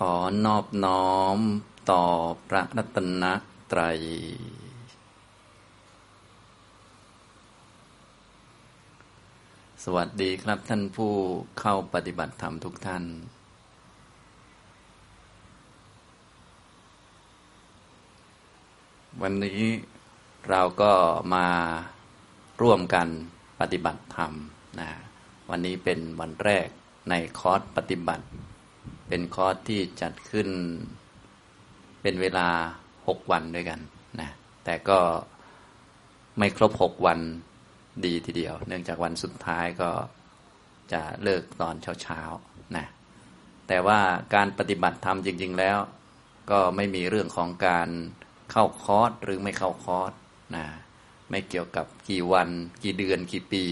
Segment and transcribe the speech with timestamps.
[0.00, 0.14] ขอ
[0.44, 1.38] นอบน้อม
[1.90, 2.04] ต่อ
[2.48, 3.24] พระรัตน
[3.72, 4.00] ตรัย
[9.84, 11.12] สวัสดีครับท่านผู้
[11.60, 13.04] เข้าปฏิบัติธรรมทุกท่าน
[19.22, 19.62] วันนี้
[20.48, 20.92] เราก็
[21.34, 21.46] มา
[22.62, 23.08] ร่วมกัน
[23.60, 24.32] ปฏิบัติธรรม
[24.80, 24.90] นะ
[25.50, 26.68] วันนี้เป็นวันแรก
[27.10, 28.26] ในคอร์สปฏิบัติ
[29.08, 30.48] เป็นคอร์สที่จัดขึ้น
[32.02, 32.48] เป็นเวลา
[33.08, 33.80] หกวันด้วยกัน
[34.20, 34.30] นะ
[34.64, 34.98] แต่ก็
[36.38, 37.20] ไม่ครบหกวัน
[38.04, 39.90] ดีทีเดียว เนื่องจากวันสุดท้ายก็
[40.92, 42.86] จะเลิกตอนเช้าๆนะ
[43.68, 44.00] แต่ว่า
[44.34, 45.78] การปฏิบัติธรรมจริง ๆ แล้ว
[46.50, 47.88] ก็ไม่มีเรื่องของการ
[48.50, 50.12] เข้าคอร์สหรือไม่เข้าคอร์ส
[50.56, 50.66] นะ
[51.30, 52.48] ไม่เกี่ยวกับกี่วัน
[52.82, 53.64] กี่เดือนกี่ปี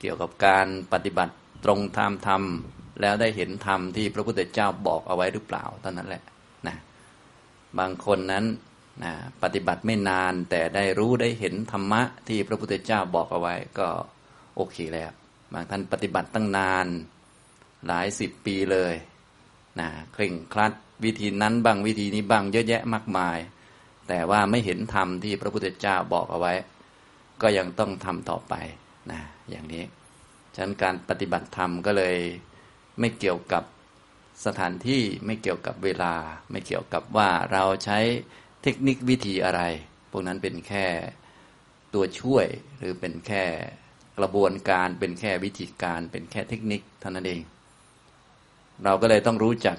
[0.00, 1.34] เกี่ยวกับการปฏิบัติ
[1.64, 2.42] ตรงตามธรรม
[3.02, 6.22] แล้วได้เห็นธรรมที่พระพุทธเจ้าบอกเอาไว้หรือเปล่าเท่านั้นแหละ
[6.66, 6.76] นะ
[7.78, 8.44] บางคนนั้น
[9.04, 13.88] นะปฏิบัติไม่นานแต่ได้รู้ได้เห็นธรรมะที่พระพุทธเจ้าบอกเอาไว้ก็
[14.56, 15.10] โอเคแล้ว
[15.52, 16.86] บางท่านปฏิบัติตั้งนาน
[17.86, 18.94] หลายสิบปีเลย
[19.80, 20.72] นะเคร่งครัด
[21.04, 23.38] วิธีนั้นบ้างวิธีนี้บ้างเยอะแยะมากมาย
[24.08, 26.52] แต่ว่าไม่เห็นธรรมที่พระพุทธเจ้าบอกเอาไว้
[27.42, 28.54] ก็ยังต้องทำต่อไป
[29.10, 29.84] นะอย่างนี้
[30.54, 32.16] ฉะนั้นการปฏิบัติธรรมก็เลย
[32.98, 33.64] ไม่เกี่ยวกับ
[34.44, 36.14] สถานที่ไม่เกี่ยวกับเวลา
[36.50, 37.98] ไม่เกี่ยวกับว่าเราใช้
[38.62, 39.62] เทคนิควิธีอะไร
[40.10, 40.86] พวกนั้นเป็นแค่
[41.94, 42.46] ตัวช่วย
[42.78, 43.44] หรือเป็นแค่
[44.18, 47.40] กระบวนการเป็นแค่วิธีการ เป็นแค่เทคนิคเท่านั้นเอง
[48.84, 49.76] เราก็เลยต้องรู้จัก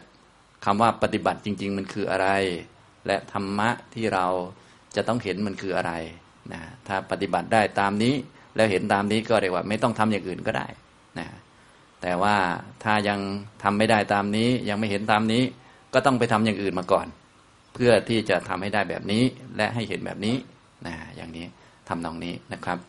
[0.66, 2.30] คำว่าปฏิบัติจริง ๆ มันคืออะไร
[3.08, 4.25] และธรรมะที่เรา
[4.95, 5.94] จะต้องเห็นมันคืออะไร
[6.53, 8.16] นะถ้าปฏิบัติได้ตามนี้
[8.55, 10.67] แล้วเห็นตามนี้ก็เรียกว่า ไม่ต้องทำอย่างอื่นก็ได้
[11.20, 11.27] นะ
[12.04, 12.36] แต่ว่า
[12.84, 13.20] ถ้ายัง
[13.64, 15.44] ทำไม่ได้ตามนี้ยังไม่เห็นตามนี้
[15.94, 17.08] ก็ต้องไปทำอย่างอื่นมาก่อน
[17.73, 19.23] เพื่อที่จะทำให้ได้แบบนี้
[19.58, 20.36] และให้เห็นแบบนี้
[20.86, 21.45] นะอย่างนี้
[21.90, 22.80] ทำนองนี้นะครับ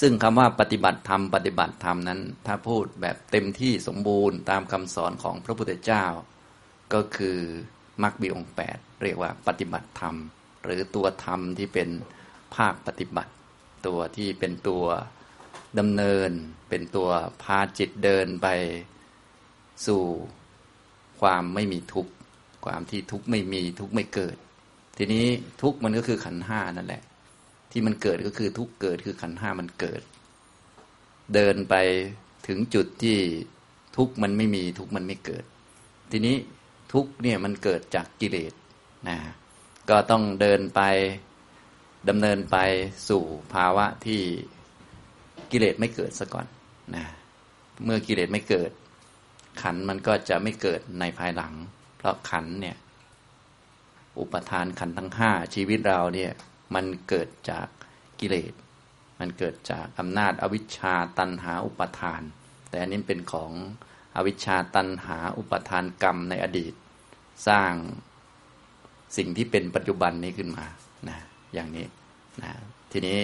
[0.00, 6.04] ซึ่งคำว่าปฏิบัติธรรมปฏิบัติธรรมนั้น ถ้าพูดแบบเต็มที่สมบูรณ์ตามคำสอนของพระพุทธเจ้า
[6.94, 7.38] ก็คือ
[8.02, 10.14] มรรคบีองแปดเรียกว่าปฏิบัติธรรม
[10.64, 11.88] หรือตัวธรรมที่เป็น
[12.56, 13.32] ภาคปฏิบัติ
[13.86, 14.84] ตัวที่เป็นตัว
[15.78, 16.30] ดำเนิน
[16.68, 17.08] เป็นตัว
[17.42, 18.48] พาจิตเดินไป
[19.86, 20.02] สู่
[21.20, 22.12] ความไม่มีทุกข์
[22.64, 24.36] ความที่ทุกข์ไม่มีทุกข์ไม่เกิด
[24.98, 25.26] ทีนี้
[25.62, 27.02] ทุกข์มันก็คือขันห้านั่นแหละ
[27.70, 30.02] ที่มันเกิดก็คือทุกข์เกิดคือขันห้ามันเกิด
[31.34, 31.74] เดินไป
[32.46, 33.18] ถึงจุดที่
[33.96, 35.44] ทุกข์มันไม่มีทุกข์มันไม่เกิด
[36.12, 36.36] ทีนี้
[36.92, 38.52] ทุกข์เนี่ยมันเกิดจากกิเลส
[39.08, 39.18] นะ
[39.90, 40.80] ก็ต้องเดินไป
[42.08, 42.56] ดำเนินไป
[43.08, 43.22] สู่
[43.54, 44.22] ภาวะที่
[45.52, 46.46] กิเลสไม่เกิดซะก่อน
[46.94, 47.04] นะ
[47.84, 48.70] เมื่อกิเลสไม่เกิด
[49.62, 51.54] ขันมันก็จะไม่เกิดในภายหลัง
[51.96, 52.76] เพราะขันเนี่ย
[54.18, 56.32] อุปทานขันทั้งห้าชีวิตเราเนี่ย
[56.74, 57.66] มันเกิดจาก
[58.20, 58.52] กิเลส
[59.20, 62.22] มันเกิดจากอำนาจอวิชชาตันหาอุปทาน
[62.68, 63.52] แต่อันนี้เป็นของ
[64.16, 66.74] อวิชชาตันหาอุปทานกรรมในอดีต
[67.48, 67.72] สร้าง
[69.16, 70.64] สิ่งที่เป็นปัจจุบันนี้ขึ้นมา
[71.08, 71.18] นะ
[71.54, 71.86] อย่างนี้
[72.42, 72.50] นะ
[72.92, 73.18] ทีนี้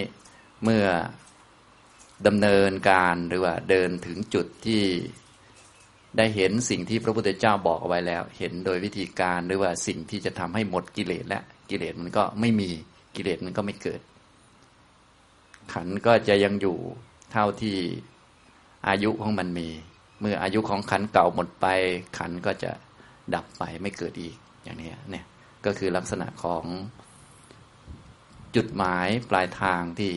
[0.65, 0.85] เมื่อ
[2.27, 4.83] ดำเนินการหรือว่าเดินถึงจุดที่
[6.17, 12.71] ได้เห็นสิ่งที่พระพุทธเจ้าบอกเอาไว้แล้ว เห็นโดยวิธีการหรือว่าสิ่งที่จะทำให้หมดกิเลสและกิเลสมันก็ไม่มี
[13.17, 14.01] กิเลสมันก็ไม่เกิด
[15.73, 16.79] ขันก็จะยังอยู่
[17.33, 17.77] เท่าที่
[18.89, 19.69] อายุของมันมี
[20.21, 21.67] เมื่ออายุของขันเก่าหมดไป
[22.19, 22.71] ขันก็จะ
[23.35, 25.25] ดับไปไม่เกิดอีกอย่างนี้เนี่ย
[25.65, 26.65] ก็คือลักษณะของ
[28.57, 30.13] จุดหมายปลายทางที่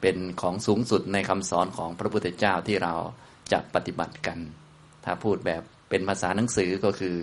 [0.00, 2.94] เป็นของสูงสุดในคำสอนของพระพุทธเจ้าที่เรา
[3.52, 4.38] จะปฏิบัติกัน
[5.04, 7.16] ถ้าพูดแบบเป็นภาษาหนังสือก็คือ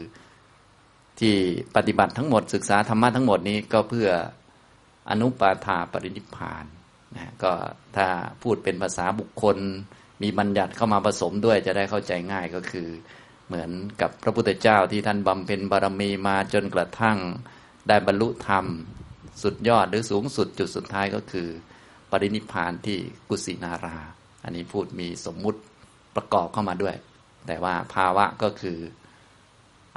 [1.19, 1.35] ที่
[1.75, 4.09] ปฏิบัติทั้งหมดศึกษาธรรมะทั้งหมดนี้ก็เพื่อ
[5.09, 6.65] อนุปาทาปรินิพาน
[7.15, 7.51] นะก็
[7.97, 8.07] ถ้า
[8.43, 9.57] พูดเป็นภาษาบุคคล
[10.23, 12.87] มีบัญญัติเข้ามาผสมด้วยจะได้เข้าใจง่ายก็คือ
[13.47, 13.71] เหมือน
[14.01, 17.17] กับพระพุทธเจ้าที่ท่านบำเพ็ญบารมีมาจนกระทั่ง
[17.87, 18.65] ได้บรรลุธรรม
[19.43, 21.47] สุดยอดหรือสูงสุดจุดสุดท้ายก็คือ
[22.11, 22.97] ปรินิพานที่
[23.29, 23.97] กุสินารา
[24.43, 25.59] อันนี้พูดมีสมมุติ
[26.15, 26.95] ประกอบเข้ามาด้วย
[27.47, 28.77] แต่ว่าภาวะก็คือ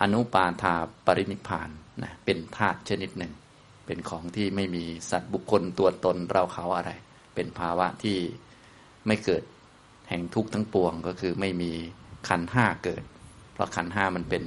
[0.01, 0.75] อนุปาทา
[1.07, 1.69] ปรินิพาน
[2.03, 3.33] นะเป็นธาตุชนิดหนึ่ง
[3.87, 6.91] เป็นของที่ไม่มีสัตว์บุคคลตัวตนเราเขาอะไร
[7.35, 8.19] เป็นภาวะที่
[9.07, 9.43] ไม่เกิด
[10.09, 11.73] แห่งทุกข์ทั้งปวงก็คือไม่มี
[12.29, 13.03] ขันห้าเกิด
[13.53, 14.45] เพราะขันห้ามันเป็น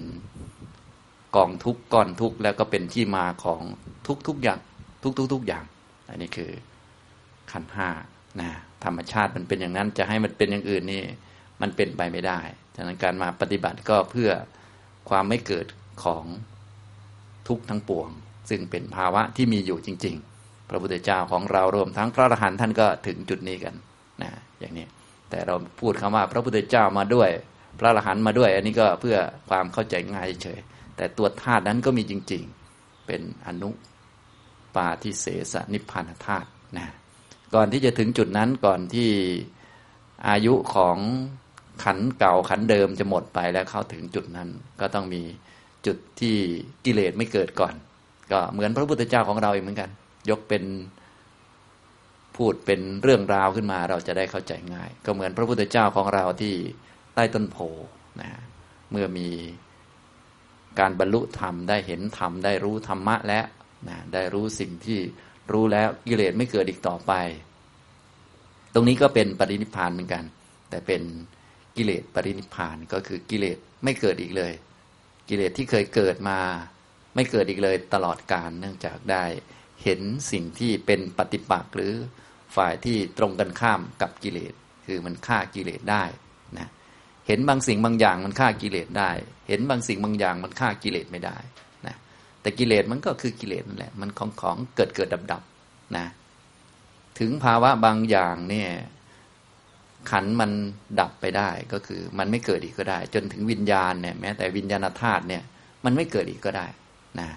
[1.36, 3.62] กองทุกข์ก้อนทุกข์แล้วก็เป็นที่มาของ
[4.08, 4.60] ทุกทุกอย่าง
[5.04, 5.64] ทุกทุกทุกอย่าง
[6.10, 6.52] อันนี้คือ
[7.54, 7.90] ขันห้า
[8.42, 8.50] นะ
[8.84, 11.04] ธรรมชาติมันเป็นอย่างนั้นจะให้มันเป็นอย่างอื่นนี่
[11.62, 12.40] มันเป็นไปไม่ได้
[12.76, 14.32] ฉะนั้นการมาปฏิบัติก็เพื่อ
[15.10, 15.66] ความไม่เกิด
[16.04, 16.26] ของ
[17.48, 18.10] ทุกข์ทั้งปวง
[18.50, 23.76] ซึ่งเป็นภาวะที่มีอยู่จริง ๆ พระพุทธเจ้าของเรารวมทั้งพระอรหันต์ท่านก็ถึงจุดนี้กัน
[24.22, 24.30] นะ
[24.60, 24.86] อย่างนี้
[25.30, 27.30] แต่เราพูดคำว่าพระพุทธเจ้ามาด้วย
[27.80, 29.18] พระอรหันต์มาด้วย อันนี้ก็เพื่อ
[29.50, 30.60] ความเข้าใจง่ายเฉย
[30.98, 32.44] แต่ตัวธาตุนั้นก็มีจริง
[32.76, 33.70] ๆ เป็นอนุ
[34.76, 36.48] ปาทิเสสนิพพานธาตุ
[36.78, 36.88] นะ
[37.56, 39.10] ก่อนที่จะถึงจุดนั้นก่อนที่
[40.30, 40.98] อายุของ
[41.84, 45.22] ขันเก่าขันเดิมจะหมดไปแล้วเข้าถึงจุดนั้น ก็ต้องมี
[45.86, 46.36] จุดที่
[46.86, 47.74] กิเลสไม่เกิดก่อน
[48.32, 49.90] ก็เหมือนพระพุทธเจ้าของเราเองเหมือนกัน
[50.30, 50.64] ยกเป็น
[52.36, 56.54] พูดเป็นเรื่องราวขึ้นมาเราจะได้เข้าใจง่าย ก็เหมือนพระพุทธเจ้าของเราที่
[57.14, 57.58] ใต้ต้นโพ
[58.22, 58.32] นะ
[58.92, 59.30] เมื่อมี
[60.80, 63.46] การบรรลุธรรมได้เห็นธรรมได้รู้ธรรมะแล้ว
[63.88, 65.00] นะได้รู้สิ่งที่
[65.52, 67.14] รู้แล้วกิเลสไม่เกิดอีกต่อไป
[68.74, 70.24] ตรงนี้ก็เป็นปรินิพานเหมือนกัน
[70.70, 71.02] แต่เป็น
[71.78, 74.54] กิเลสปรินิพานก็คือกิเลสไม่เกิดอีกเลย
[75.30, 76.40] กิเลสที่เคยเกิดมา
[77.16, 79.26] ไม่เกิดอีกเลยตลอดการเนื่องจากได้
[79.84, 80.02] เห็น
[80.32, 81.94] สิ่งที่เป็นปฏิปักษ์หรือ
[82.56, 84.54] ฝ่ายที่ตรงกันข้ามกับกิเลส
[84.86, 86.04] คือมันฆ่ากิเลสได้
[86.58, 86.68] นะ
[87.28, 89.12] เห็นบางสิ่งบางอย่างมันฆ่ากิเลสได้
[89.48, 91.38] เห็นบางสิ่งบางอย่างมันฆ่ากิเลสไม่ได้
[92.44, 95.42] แต่กิเลสมันก็คือกิเลสนั่นแหละ มันของของเกิดเกิดดับดับ
[95.98, 96.06] นะ
[97.20, 98.70] ถึงภาวะบางอย่างเนี่ย
[100.12, 100.52] ขันมัน
[101.00, 105.44] ดับไปได้ก็คือ มันไม่เกิดอีกก็ได้ จนถึงวิญญาณเนี่ยแม้แต่วิญญาณธาตุเนี่ย
[105.86, 106.68] มันไม่เกิดอีกก็ได้
[107.20, 107.30] นะ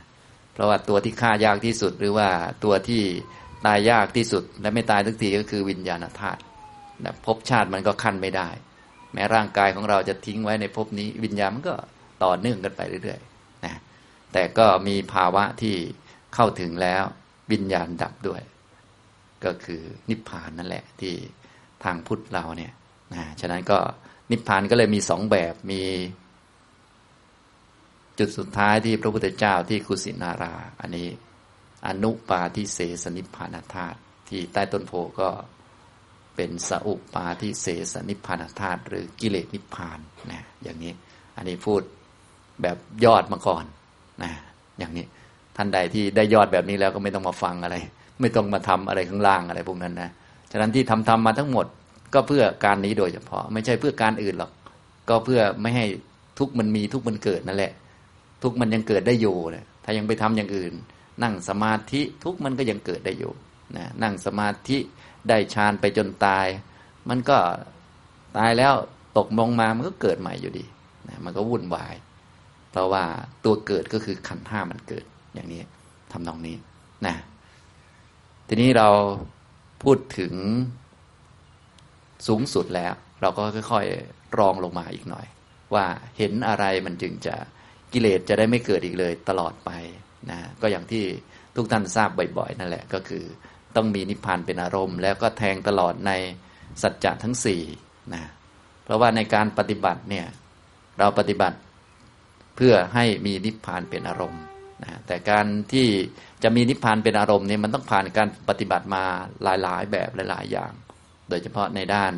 [0.53, 2.29] เพราะว่าตัวที่ฆ่ายากที่สุดหรือว่า
[2.65, 3.03] ตัวที่
[3.67, 6.41] ตายยากที่สุด และไม่ตายทุกทีก็คือวิญญาณธาตุ
[7.27, 8.49] ภพชาติมันก็ขั้นไม่ได้
[9.13, 11.75] แม้ร่างกายของเราจะทิ้งไว้ในภพนี้ วิญญาณมันก็
[12.25, 13.36] ต่อเนื่องกันไปเรื่อยๆ
[14.39, 15.77] แต่ก็มีภาวะที่
[16.35, 17.05] เข้าถึงแล้ว
[17.53, 18.43] วิญญาณดับด้วย
[19.45, 21.15] ก็คือนิพพานนั่นแหละที่
[21.85, 22.73] ทางพุทธเราเนี่ย
[23.15, 23.79] นะฉะนั้นก็
[24.31, 25.83] นิพพานก็เลยมีสองแบบมี
[28.19, 31.09] จุดสุดท้ายที่พระพุทธเจ้าที่กุสินารา อันนี้
[31.87, 33.99] อนุปาทิเสสนิพพานธาตุ
[34.29, 35.31] ที่ใต้ต้นโพก็
[36.37, 39.99] เป็นสอุปาทิเสสนิพพานธาตุหรือกิเลสนิพพาน
[40.33, 40.93] นะอย่างนี้
[41.37, 41.81] อันนี้พูด
[42.63, 43.67] แบบยอดมาก่อน
[44.23, 44.31] นะ
[44.79, 45.05] อย่างนี้
[45.57, 47.77] ท่านใดที่ได้ยอดแบบนี้แล้วก็ไม่ต้องมาฟังอะไร
[48.21, 50.11] ไม่ต้องมาทำอะไรข้างล่างอะไรพวกนั้นนะ
[50.53, 51.67] ฉะนั้นที่ทำทำมาทั้งหมด
[52.15, 54.51] ก็เพื่อการนี้โดยเฉพาะ ไม่ใช่เพื่อการอื่นหรอก
[55.09, 55.87] ก็เพื่อไม่ให้
[56.39, 57.73] ทุกมันมีทุกมันเกิดนั่นแหละ
[58.43, 60.73] ทุกมันยังเกิดได้อยู่นะถ้ายังไปทำอย่างอื่น
[61.23, 63.33] นั่งสมาธิทุกมันก็ยังเกิดได้อยู่
[63.77, 64.79] นะนั่งสมาธิ
[65.29, 66.47] ได้ฌานไปจนตาย
[67.09, 67.39] มันก็
[68.39, 68.75] ตายแล้ว
[69.17, 70.65] ตกมองมามันก็เกิดใหม่อยู่ดี
[71.09, 71.95] นะมันก็วุ่นวาย
[72.77, 73.05] เพราะว่า
[73.45, 75.63] ตัวเกิดก็คือขันห้ามันเกิดอย่างนี้
[76.13, 76.57] ทำนองนี้
[77.07, 77.15] นะ
[78.49, 78.89] ทีนี้เรา
[79.83, 80.33] พูดถึง
[82.27, 83.43] สูงสุดแล้ว เราก็
[83.73, 85.27] ค่อยๆรองลงมาอีกหน่อย
[85.75, 85.85] ว่า
[86.19, 87.35] เห็นอะไรมันจึงจะ
[87.93, 89.71] กิเลสจะได้ไม่เกิดอีกเลยตลอดไป
[90.31, 91.05] นะก็อย่างที่
[91.57, 93.25] ทุกท่านทราบบ่อยๆ นั่นแหละก็คือ
[93.77, 96.13] ต้องมีนิพพานเป็นอารมณ์ แล้วก็แทงตลอดใน
[96.83, 97.63] สัจจะทั้งสี่
[98.15, 98.23] นะ
[98.85, 100.27] เพราะว่าในการปฏิบัติเนี่ย
[101.01, 101.59] เราปฏิบัติ
[102.57, 104.43] เพื่อให้มีนิพพานเป็นอารมณ์
[104.83, 105.89] นะแต่การที่
[106.43, 109.05] จะมีนิพพานเป็นอารมณ์เนี่ยมันต้องผ่านการปฏิบัติมา
[109.43, 110.73] หลายๆ แบบหลายๆอย่าง
[111.29, 112.13] โดยเฉพาะในด้าน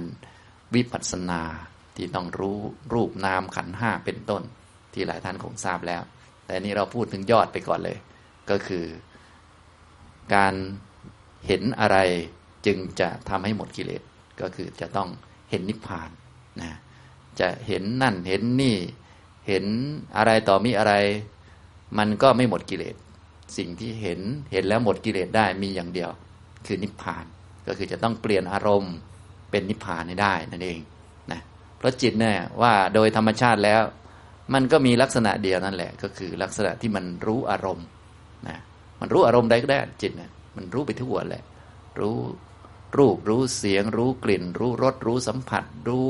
[0.74, 1.42] วิปัสสนา
[1.96, 2.58] ที่ต้องรู้
[2.94, 4.42] รูปนามขันห้าเป็นต้น
[4.92, 6.02] ที่หลายท่านคงทราบแล้ว
[6.44, 7.98] แต่นี้เราพูดถึงยอดไปก่อนเลย
[8.50, 8.84] ก็คือ
[10.34, 10.54] การ
[11.46, 11.98] เห็นอะไร
[12.66, 14.02] จึงจะทำให้หมดกิเลส
[14.40, 15.08] ก็คือจะต้อง
[15.50, 16.10] เห็นนิพพาน
[16.60, 16.78] นะ
[17.40, 18.76] จะเห็นนั่นเห็นนี่
[19.48, 19.64] เห็น
[20.16, 20.94] อะไรต่อมีอะไร
[21.98, 22.96] มันก็ไม่หมดกิเลส
[23.56, 24.20] สิ่งที่เห็น
[24.52, 26.10] เห็นแล้วหมดกิเลสได้มีอย่างเดียว
[26.66, 27.24] คือนิพพาน
[27.66, 28.94] ก็คือจะต้องเปลี่ยนอารมณ์
[29.50, 30.78] เป็นนิพพานได้นั่นเอง
[31.32, 31.40] นะ
[31.78, 33.82] เพราะจิตเนี่ยว่าโดยธรรมชาติแล้ว
[34.54, 37.86] มันก็มีลักษณะเดียวนั่นแหละ ก็คือลักษณะที่มันรู้อารมณ์
[38.48, 38.58] นะ
[39.00, 41.44] มันรู้อารมณ์ใดก็ได้จิตเนี่ยมันรู้ไปทั่วแหละ
[42.00, 42.16] รู้
[42.98, 46.08] รูปรู้เสียง รู้กลิ่น รู้รสรู้สัมผัส รู้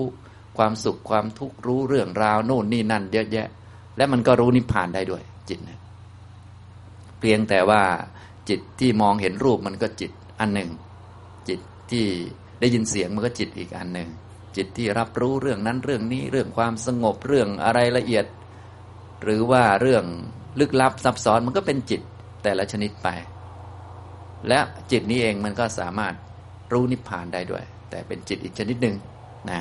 [0.58, 3.48] ความสุขความทุกข์รู้เรื่องราวโน่นนี่นั่นเยอะแยะ
[3.96, 5.78] และมันก็รู้นิพพานได้ด้วย จิตนะ
[7.20, 7.82] เพียงแต่ว่า
[8.48, 10.70] จิตที่มองเห็นรูปมันก็จิตอันหนึ่ง
[11.48, 11.60] จิต
[11.90, 12.06] ที่
[12.60, 14.08] ได้ยินเสียงมันก็จิตอีกอันหนึ่ง
[14.56, 18.24] จิตที่รับรู้เรื่องนั้นเรื่องนี้เรื่องความสงบเรื่องอะไรละเอียด
[19.22, 20.04] หรือว่าเรื่อง
[20.60, 22.00] ลึกลับซับซ้อนมันก็เป็นจิต
[22.42, 23.08] แต่ละชนิดไป
[24.48, 24.58] และ
[24.92, 26.14] จิตนี้เองมันก็สามารถ
[26.72, 28.96] รู้นิพพานได้ด้วย แต่เป็นจิตอีกชนิดหนึ่ง
[29.50, 29.60] นะ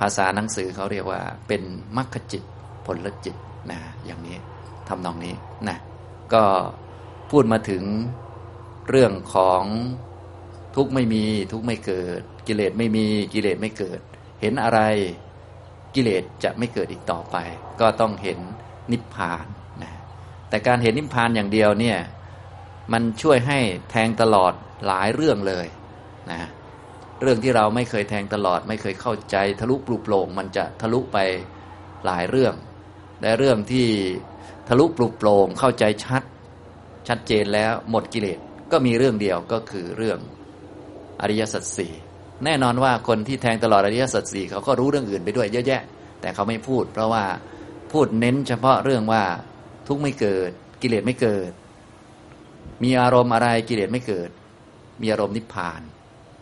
[0.00, 1.62] ภาษาหนังสือเขาเรียกว่า เป็น
[1.96, 2.42] มรรคจิต
[2.86, 3.36] ผลจิต
[3.70, 4.36] นะอย่างนี้
[4.88, 5.34] ทำนองนี้
[5.68, 5.78] นะ
[6.34, 6.44] ก็
[7.30, 7.82] พูดมาถึง
[8.90, 9.62] เรื่องของ
[10.76, 14.00] ทุกไม่มีทุกไม่เกิด กิเลสไม่มีกิเลสไม่เกิด
[14.40, 14.80] เห็นอะไร
[15.94, 17.36] กิเลสจะไม่เกิดอีกต่อไป
[17.80, 18.38] ก็ต้องเห็น
[18.92, 19.46] นิพพาน
[19.82, 19.92] นะ
[20.48, 21.98] แต่การเห็นนิพพานอย่างเดียวเนี่ย
[22.92, 23.58] มันช่วยให้
[23.90, 24.52] แทงตลอด
[24.86, 25.66] หลายเรื่องเลย
[26.30, 26.40] นะ
[27.22, 31.18] เรื่องที่เราไม่เคยแทงตลอด ไม่เคยเข้าใจทะลุปลุกโปร่งมันจะทะลุไป
[32.06, 32.54] หลายเรื่อง
[33.22, 33.88] และเรื่องที่
[34.68, 36.22] ทะลุปลุกโปร่งเข้าใจชัด
[37.08, 38.38] ชัดเจนแล้วหมดกิเลส
[38.72, 40.18] ก็มีเรื่องเดียวก็คือเรื่อง
[41.20, 41.92] อริยสัจสี่
[42.44, 45.82] แน่นอนว่าคนที่แทงตลอดอริยสัจสี่เขาก็รู้เรื่องอื่นไปด้วยเยอะแยะ
[46.20, 47.24] แต่เขาไม่พูด เพราะว่า
[47.92, 49.24] พูดเน้นเฉพาะเรื่องว่า
[49.88, 50.50] ทุกข์ไม่เกิด
[50.82, 51.50] กิเลสไม่เกิด
[52.82, 54.30] มีอารมณ์อะไรกิเลสไม่เกิด
[55.02, 55.80] มีอารมณ์นิพพาน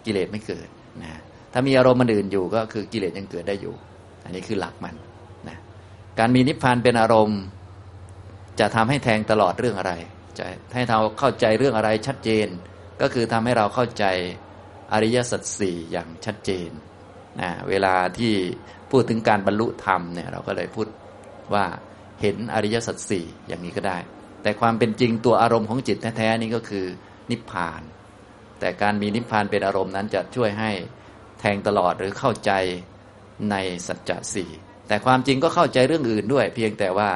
[0.07, 0.69] กิเลสไม่เกิด
[1.03, 1.21] นะ
[1.53, 3.75] ถ้ามีอารมณ์มันอื่นอยู่ก็คือกิเลสยังเกิดได้อยู่
[4.25, 4.95] อันนี้คือหลักมัน
[5.49, 5.59] นะ
[6.19, 7.41] การมีนิพพานเป็นอารมณ์
[8.61, 9.93] จะทำให้แทงตลอดเรื่องอะไร
[10.39, 10.45] จะ
[10.75, 12.47] ให้เราเข้าใจเรื่องอะไรชัดเจน
[13.01, 14.05] ก็คือทำให้เราเข้าใจ
[14.93, 16.71] อริยสัจสี่อย่างชัดเจน
[17.41, 18.35] นะเวลาที่
[18.91, 20.87] พูดถึงการบรรลุธรรมเนี่ยเราก็เลยพูด
[21.55, 21.65] ว่า
[22.21, 23.99] เห็นอริยสัจสี่อย่างนี้ก็ได้
[24.43, 26.87] แต่ความเป็นจริงตัวอารมณ์ของจิตแท้ๆนี้ก็คือ
[27.31, 27.83] นิพพาน
[28.65, 30.71] แต่การมีนิพพานเป็นอารมณ์นั้นจะช่วยให้
[31.41, 32.53] แทงตลอดหรือเข้าใจ
[33.51, 33.57] ใน
[33.87, 34.51] สัจจะสี่
[34.89, 37.11] แต่ความจริงก็เข้าใจเรื่องอื่นด้วย เพียงแต่ว่า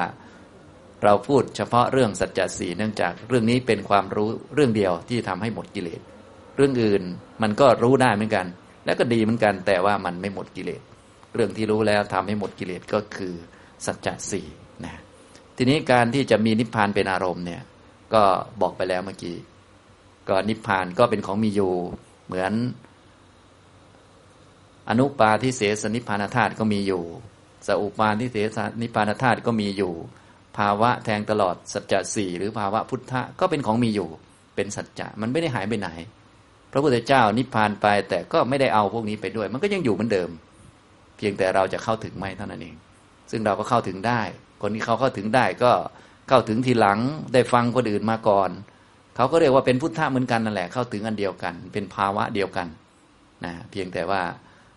[1.03, 6.01] เราพูดเฉพาะเรื่องสัจจะสี่เนื่องจากเรื่องนี้เป็นความรู้เรื่องเดียวที่ทำให้หมดกิเลส
[6.55, 7.03] เรื่องอื่น
[7.41, 8.45] มันก็รู้ได้เหมือนกัน
[8.85, 10.81] และก็ดีเหมือนกัน แต่ว่ามันไม่หมดกิเลส
[11.35, 13.33] เรื่องที่รู้แล้วทำให้หมดกิเลสก็คือ
[13.85, 14.47] สัจจะสี่
[14.85, 14.95] นะ
[15.57, 17.61] ทีนี้การที่จะมีนิพพานเป็นอารมณ์เนี่ย
[18.13, 18.23] ก็
[18.61, 19.35] บอกไปแล้วเมื่อกี้
[20.29, 21.73] ก็นิพพานก็เป็นของมีอยู่
[22.25, 22.53] เหมือน
[24.89, 27.03] อนุปาทิเสสนิพพานธาตุก็มีอยู่
[27.67, 29.93] สอุปาทิเสสนิพพานธาตุก็มีอยู่
[30.57, 34.09] ภาวะแทงตลอดสัจจะสี่หรือภาวะพุทธะก็เป็นของมีอยู่
[34.55, 35.89] เป็นสัจจะมันไม่ได้หายไปไหน
[36.71, 40.29] พระพุทธเจ้านิพพานไปแต่ก็ไม่ได้เอาพวกนี้ไปด้วย มันก็ยังอยู่เหมือนเดิม
[41.17, 42.75] เพียงแต่เราจะเข้าถึงไม่เท่านั้นเอง
[43.31, 44.21] ซึ่งเราก็เข้าถึงได้
[44.61, 45.71] คนที่เขาเข้าถึงได้ก็
[46.29, 46.99] เข้าถึงทีหลัง
[47.33, 48.49] ได้ฟังคนอื่นมาก่อน
[49.15, 52.67] เขาก็เรียกว่าเป็นพุทธะเหมือนกันนั่นแหละเข้าถึงอันเดียวกัน เป็นภาวะเดียวกัน
[53.45, 54.21] นะเพียงแต่ว่า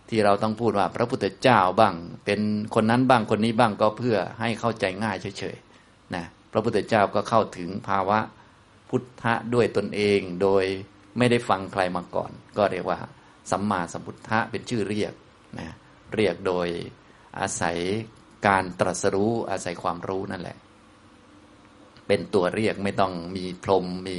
[0.09, 2.41] ที่เราต้องพูดว่าพระพุทธเจ้าบ้าง เป็น
[2.75, 8.19] คนนั้นบ้างคนนี้บ้างก็เพื่อให้เข้าใจง่ายเฉยๆนะพระพุทธเจ้าก็เข้าถึงภาวะ
[8.89, 10.65] พุทธะด้วยตนเองโดย
[11.19, 12.99] ไม่ได้ฟังใครมาก่อน ก็เรียกว่า
[13.51, 15.13] สัมมาสัมพุทธะเป็นชื่อเรียก
[15.59, 15.69] นะ
[16.15, 16.69] เรียกโดย
[17.39, 17.79] อาศัย
[18.47, 20.57] การตรัสรู้อาศัยความรู้นั่นแหละ
[22.07, 24.19] เป็นตัวเรียกไม่ต้องมีพรหมมี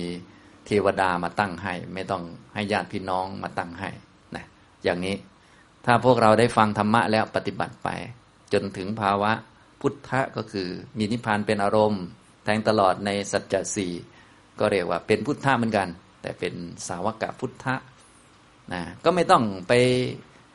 [0.66, 2.24] เทวดามาตั้งให้ ไม่ต้อง
[2.54, 3.90] ให้ญาติพี่น้องมาตั้งให้
[4.36, 4.46] นะ
[4.84, 5.16] อย่างนี้
[5.86, 7.90] ถ้าพวกเราได้ฟังธรรมะแล้วปฏิบัติไป
[8.54, 9.32] จนถึงภาวะ
[9.82, 12.04] พุทธะก็คือมีนิพพานเป็นอารมณ์
[12.44, 13.94] แทงตลอดในสัจจะสี่
[14.60, 15.88] ก็เรียกว่าเป็นพุทธะเหมือนกัน
[16.22, 16.54] แต่เป็น
[16.88, 17.76] สาวกพุทธะ
[18.74, 19.74] นะก็ไม่ต้องไป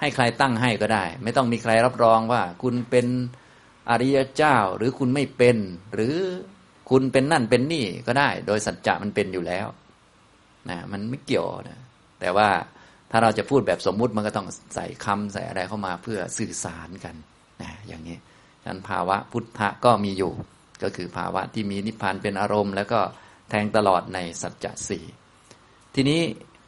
[0.00, 3.06] ให้ใครตั้งให้ก็ได้ ไม่ต้องมีใครรับรองว่าคุณเป็น
[3.90, 5.56] อริยเจ้าหรือคุณไม่เป็น
[5.94, 6.16] หรือ
[6.90, 9.66] คุณเป็นนั่นเป็นนี่ก็ได้ โดยสัจจะมันเป็นอยู่แล้ว
[10.70, 11.78] นะมันไม่เกี่ยวนะ
[12.20, 12.48] แต่ว่า
[13.10, 17.14] ถ้าเราจะพูดแบบสมมุติมันก็ต้องใส่คำใส่อะไรเข้ามาเพื่อสื่อสารกัน
[17.62, 18.16] นะอย่างนี้
[18.62, 20.32] ฉะนั้นภาวะพุทธะก็มีอยู่
[20.82, 23.00] ก็คือภาวะที่มีนิพพานเป็นอารมณ์ แล้วก็
[23.50, 25.04] แทงตลอดในสัจจะสี่
[25.94, 26.20] ทีนี้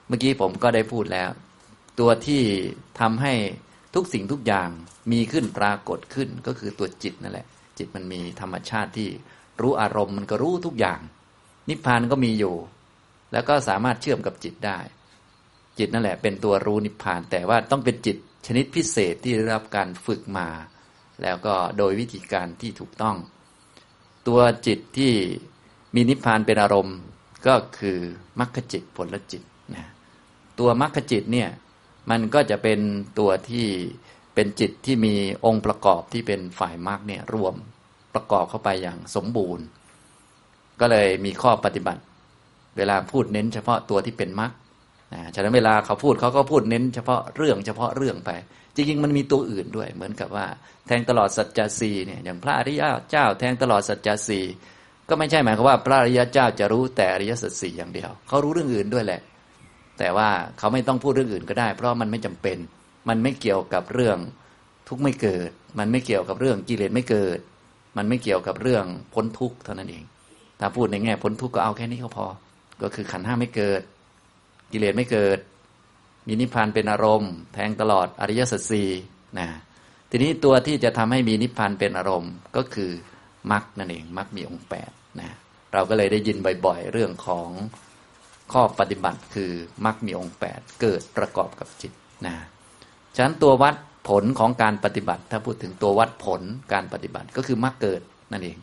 [0.08, 1.30] เมื่อกี้ผมก็ได้พูดแล้ว
[2.00, 2.42] ตัวที่
[3.00, 3.34] ทำให้
[3.94, 4.68] ทุกสิ่งทุกอย่าง
[5.12, 7.46] มีขึ้นปรากฏขึ้นก็คือตัวจิตนั่นแหละ
[7.78, 9.08] จิตมันมีธรรมชาติที่
[9.60, 11.00] รู้อารมณ์มันก็รู้ทุกอย่าง
[11.68, 12.56] นิพพานก็มีอยู่
[13.32, 14.78] แล้วก็สามารถเชื่อมกับจิตได้
[15.78, 20.48] จิตนั่นแหละ เป็นตัวรู้นิพพาน แต่ว่าต้องเป็นจิตชนิดพิเศษที่ได้รับการฝึกมา
[21.22, 23.16] แล้วก็โดยวิธีการที่ถูกต้อง
[24.28, 25.12] ตัวจิตที่
[25.94, 26.98] มีนิพพานเป็นอารมณ์
[27.46, 27.98] ก็คือ
[28.40, 29.42] มรรคจิตผลจิต
[29.74, 29.86] นะ
[30.58, 31.48] ตัวมรรคจิตเนี่ย
[32.10, 32.80] มันก็จะเป็น
[33.18, 33.66] ตัวที่
[34.34, 35.14] เป็นจิตที่มี
[35.44, 37.54] องค์ประกอบที่เป็นฝ่ายมรรคเนี่ยรวม
[38.14, 39.64] ประกอบเข้าไปอย่างสมบูรณ์
[40.80, 42.02] ก็เลยมีข้อปฏิบัติ
[42.76, 44.50] เวลาพูดเน้นเฉพาะตัวที่เป็นมรรค
[45.14, 48.30] นะฉะนั้นเวลาเขาพูดเขาก็พูดเน้นเฉพาะเรื่องเฉพาะเรื่องไป
[48.74, 50.46] จริงๆ มันมีตัวอื่นด้วย เหมือนกับว่า
[50.86, 54.40] แทงตลอดสัจจะสีเนี่ยอย่างพระอริยเจ้า แทงตลอดสัจจะสี
[55.08, 59.20] ก็ไม่ใช่หมายความว่า พระอริยเจ้าจะรู้แต่อริยสัจสี่อย่างเดียว เขารู้เรื่องอื่นด้วยแหละ
[59.98, 62.58] แต่ว่าเขาไม่ต้องพูดเรื่องอื่นก็ได้ เพราะมันไม่จำเป็น
[63.08, 64.18] มันไม่เกี่ยวกับเรื่อง
[64.88, 67.38] ทุกข์ไม่เกิด มันไม่เกี่ยวกับเรื่องกิเลสไม่เกิด
[67.96, 70.04] มันไม่เกี่ยวกับเรื่องพ้นทุกข์เท่านั้นเอง
[70.60, 72.26] ถ้าพูดในแง่พ้นทุกข์ก็เอาแค่นี้ก็พอ
[72.82, 73.82] ก็คือขันห้าไม่เกิด
[74.72, 75.38] กิเลสไม่เกิด
[76.26, 78.90] มีนิพพานเป็นอารมณ์ แทงตลอดอริยสัจสี่
[79.38, 79.48] นะ
[80.10, 82.90] ทีนี้ตัวที่จะทำให้มีนิพพานเป็นอารมณ์ก็คือ
[83.52, 85.30] มรรคนั่นเองมรรคมีองค์แปดนะ
[85.72, 87.48] เราก็เลยได้ยินบ่อยๆ เรื่องของ
[88.52, 89.50] ข้อปฏิบัติคือ
[89.84, 91.92] มรรคมีองค์แปดเกิดประกอบกับจิต
[92.26, 92.34] นะ
[93.16, 93.74] ฉะนั้นตัววัด
[94.08, 96.42] ผลของการปฏิบัติ ถ้าพูดถึงตัววัดผล
[96.72, 98.00] การปฏิบัติก็คือมรรคเกิด
[98.32, 98.56] นั่นเอง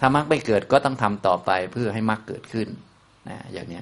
[0.00, 2.68] ถ้ามรรคไม่เกิดก็ต้องทำต่อไปเพื่อให้มรรคเกิดขึ้น
[3.28, 3.80] นะอย่างนี้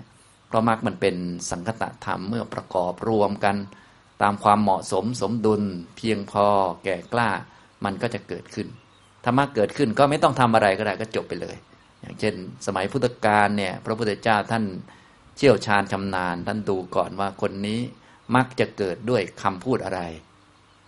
[0.49, 1.17] เพราะมรรคมันเป็น
[1.51, 3.57] สังคตธรรมเมื่อประกอบรวมกัน
[4.23, 5.63] ตามความเหมาะสมสมดุล
[5.97, 6.47] เพียงพอ
[6.85, 7.31] แก่กล้า
[7.85, 8.69] มันก็จะเกิดขึ้น
[9.25, 11.57] ธรรมะเกิดขึ้นก็ไม่ต้องทำอะไรก็ได้ก็จบไปเลย
[12.01, 12.35] อย่างเช่น
[12.67, 14.65] สมัยพุทธกาลเนี่ย พระพุทธเจ้าท่าน
[15.37, 17.81] เชี่ยวชาญชำนาญท่านดูก่อนว่าคนนี้
[18.37, 20.01] มักจะเกิดด้วยคำพูดอะไร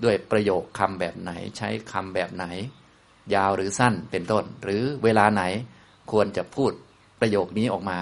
[0.05, 2.45] ด้วยประโยคคำแบบไหน ใช้คำแบบไหน
[3.35, 5.43] ยาวหรือสั้นเป็นต้น หรือเวลาไหน
[6.11, 6.73] ควรจะพูด
[7.21, 7.99] ประโยคนี้ออกมา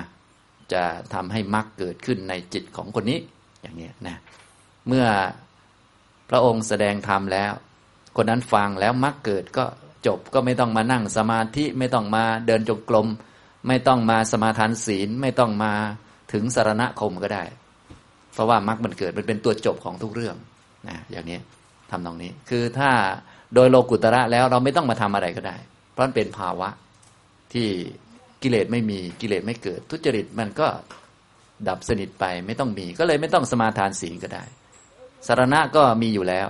[0.73, 0.83] จะ
[1.15, 3.19] ทำให้มักเกิดขึ้นในจิตของคนนี้
[3.63, 4.17] อย่างนี้นะ
[4.89, 5.07] เมื่อ
[6.31, 7.53] พระองค์แสดงธรรมแล้ว
[8.17, 9.65] คนนั้นฟังแล้วมักเกิดก็
[10.07, 13.07] จบก็ไม่ต้องมานั่งสมาธิไม่ต้องมาเดินจงกรม
[13.69, 15.73] ไม่ต้องมาสมาทานศีลไม่ต้องมา
[16.33, 17.45] ถึงสารณคมก็ได้
[18.33, 20.37] เพราะว่ามรรคมันเกิดมันเป็นตัวจบของทุกเรื่อง
[20.89, 21.39] นะอย่างนี้
[21.91, 22.91] ทำตรงนี้ คือถ้า
[23.55, 25.57] โดยโลกุตระแล้วเราไม่ต้องมาทำอะไรก็ได้
[25.93, 26.69] เพราะมันเป็นภาวะ
[27.53, 27.69] ที่
[28.43, 30.69] กิเลสไม่มีกิเลสไม่เกิด ทุจริตมันก็
[31.69, 34.45] ดับสนิทไปไม่ต้องมี ก็เลยไม่ต้องสมาทานศีลก็ได้
[35.27, 36.47] สารณะก็มีอยู่แล้ว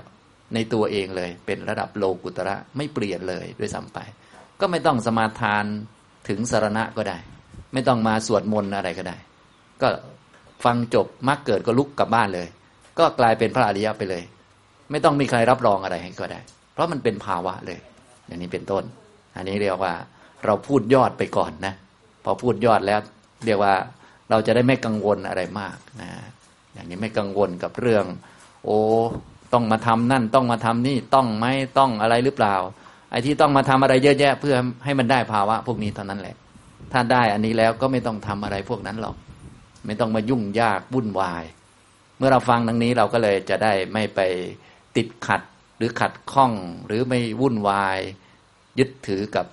[0.55, 3.99] ในตัวเองเลย เป็นระดับโลกุตระไม่เปลี่ยนเลยด้วยซ้ำไป
[4.61, 5.65] ก็ไม่ต้องสมาทาน
[6.29, 7.19] ถึงสารณะก็ได้
[7.73, 9.17] ไม่ต้องมาสวดมนต์อะไรก็ได้
[9.83, 9.89] ก็
[10.65, 12.49] ฟังจบมรรคเกิดก็ลุกกลับบ้านเลย
[12.99, 14.23] ก็กลายเป็นพระอริยะไปเลย
[14.91, 16.41] ไม่ต้องมีใครรับรองอะไรให้ก็ได้
[16.73, 17.79] เพราะมันเป็นภาวะเลย
[18.27, 18.85] อย่างนี้เป็นต้น
[19.37, 19.95] อันนี้เรียกว่า
[20.45, 21.75] เราพูดยอดไปก่อนนะ
[22.25, 23.01] พอพูดยอดแล้ว
[23.47, 23.75] เรียกว่า
[24.31, 26.11] เราจะได้ไม่กังวลอะไรมากนะ
[26.75, 28.05] อย่างนี้ไม่กังวลกับเรื่อง
[28.65, 28.79] โอ้
[29.53, 31.47] ต้องมาทำนั่นต้องมาทำนี่ต้องไหม
[31.79, 32.55] ต้องอะไรหรือเปล่า
[33.11, 36.37] ไอ้ที่ต้องมาทำอะไรเยอะแยะ เพื่อให้มันได้ภาวะ พวกนี้เท่านั้นแหละ
[36.93, 39.17] ถ้าได้อันนี้แล้วก็ไม่ต้องทำอะไรพวกนั้นหรอก
[39.87, 41.45] ไม่ต้องมายุ่งยากวุ่นวาย
[42.19, 44.21] เมื่อเราฟังดังนี้เราก็เลยจะได้ไม่ไป
[44.97, 45.43] ติดขัด
[45.79, 46.53] หรือขัดข้อง
[46.87, 47.99] หรือไม่วุ่นวาย
[48.79, 49.47] ยึดถือกับ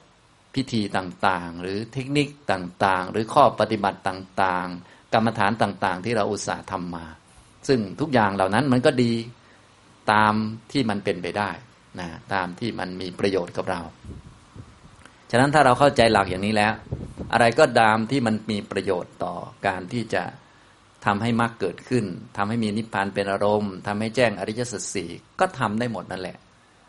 [0.56, 7.06] พิธีต่างๆ หรือเทคนิคต่างๆ หรือข้อปฏิบัติต่างๆ กรรมฐานต่างๆ ที่เราอุตส่าห์ทำมา
[7.68, 9.14] ซึ่งทุกอย่างเหล่านั้นมันก็ดี
[10.12, 10.34] ตาม
[10.72, 11.50] ที่มันเป็นไปได้
[12.00, 13.82] นะตามที่มันมีประโยชน์กับเรา
[15.32, 16.74] ฉะนั้นถ้าเราเข้าใจหลักอย่างนี้แล้ว
[17.34, 19.36] อะไรก็ตามที่มันมีประโยชน์ต่อ
[19.68, 20.24] การที่จะ
[21.06, 22.06] ทำให้มรรคเกิดขึ้น
[22.38, 26.38] ทำให้มีนิพพานเป็นอารมณ์ทำให้แจ้งอริยสัจสี่ก็ทำได้หมดนั่นแหละ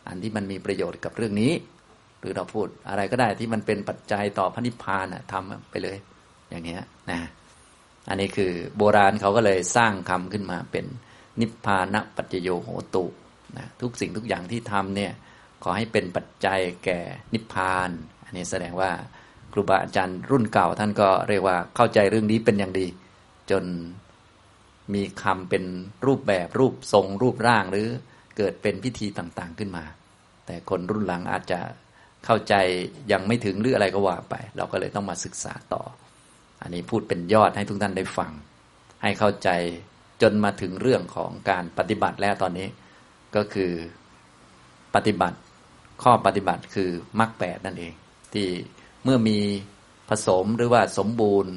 [0.08, 1.52] อันที่มันมีประโยชน์กับเรื่องนี้
[2.20, 5.96] หรือเราพูดอะไรก็ได้ที่มันเป็นปัจจัยต่อพระนิพพานทำไปเลย
[6.50, 6.76] อย่างนี้
[7.10, 7.20] นะ
[8.08, 10.84] อันนี้คือโบราณเขาก็เลยสร้างคำขึ้นมาเป็น
[11.40, 13.04] นิพพานะปัจจโยโหตุ
[13.56, 15.12] นะทุกสิ่งทุกอย่างที่ทำเนี่ย
[15.62, 17.00] ขอให้เป็นปัจจัยแก่
[17.34, 17.90] นิพพาน
[18.24, 18.90] อันนี้แสดงว่า
[19.52, 22.86] ครูบาอาจารย์รุ่นเก่าท่านก็เรียกว่าเข้าใจเรื่องนี้เป็นอย่างดี
[23.50, 23.64] จน
[24.94, 25.64] มีคำเป็น
[26.06, 27.88] รูปแบบรูปทรงรูปร่างหรือ
[28.36, 29.84] เกิดเป็นพิธีต่างๆขึ้นมา
[30.46, 31.60] แต่คนรุ่นหลังอาจจะ
[32.24, 32.54] เข้าใจ
[33.12, 35.82] ยังไม่ถึงหรืออะไรก็ว่าไป เราก็เลยต้องมาศึกษาต่อ
[36.62, 38.32] อันนี้พูดเป็นยอดให้ทุกท่านได้ฟัง
[39.02, 39.48] ให้เข้าใจ
[40.22, 42.68] จนมาถึงเรื่องของการปฏิบัติแล้วตอนนี้
[43.36, 43.72] ก็คือ
[44.94, 45.38] ปฏิบัติ
[46.02, 47.94] ข้อปฏิบัติคือมรรคแปดนั่นเอง
[48.34, 48.48] ที่
[49.04, 49.38] เมื่อมี
[50.08, 51.52] ผสมหรือว่าสมบูรณ์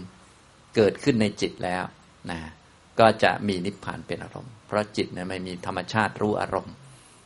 [0.76, 1.84] เกิดขึ้นในจิตแล้ว
[2.32, 2.40] นะ
[3.00, 6.74] ก็จะมีนิพพานเป็นอารมณ์ เพราะจิตเนี่ยไม่มีธรรมชาติรู้อารมณ์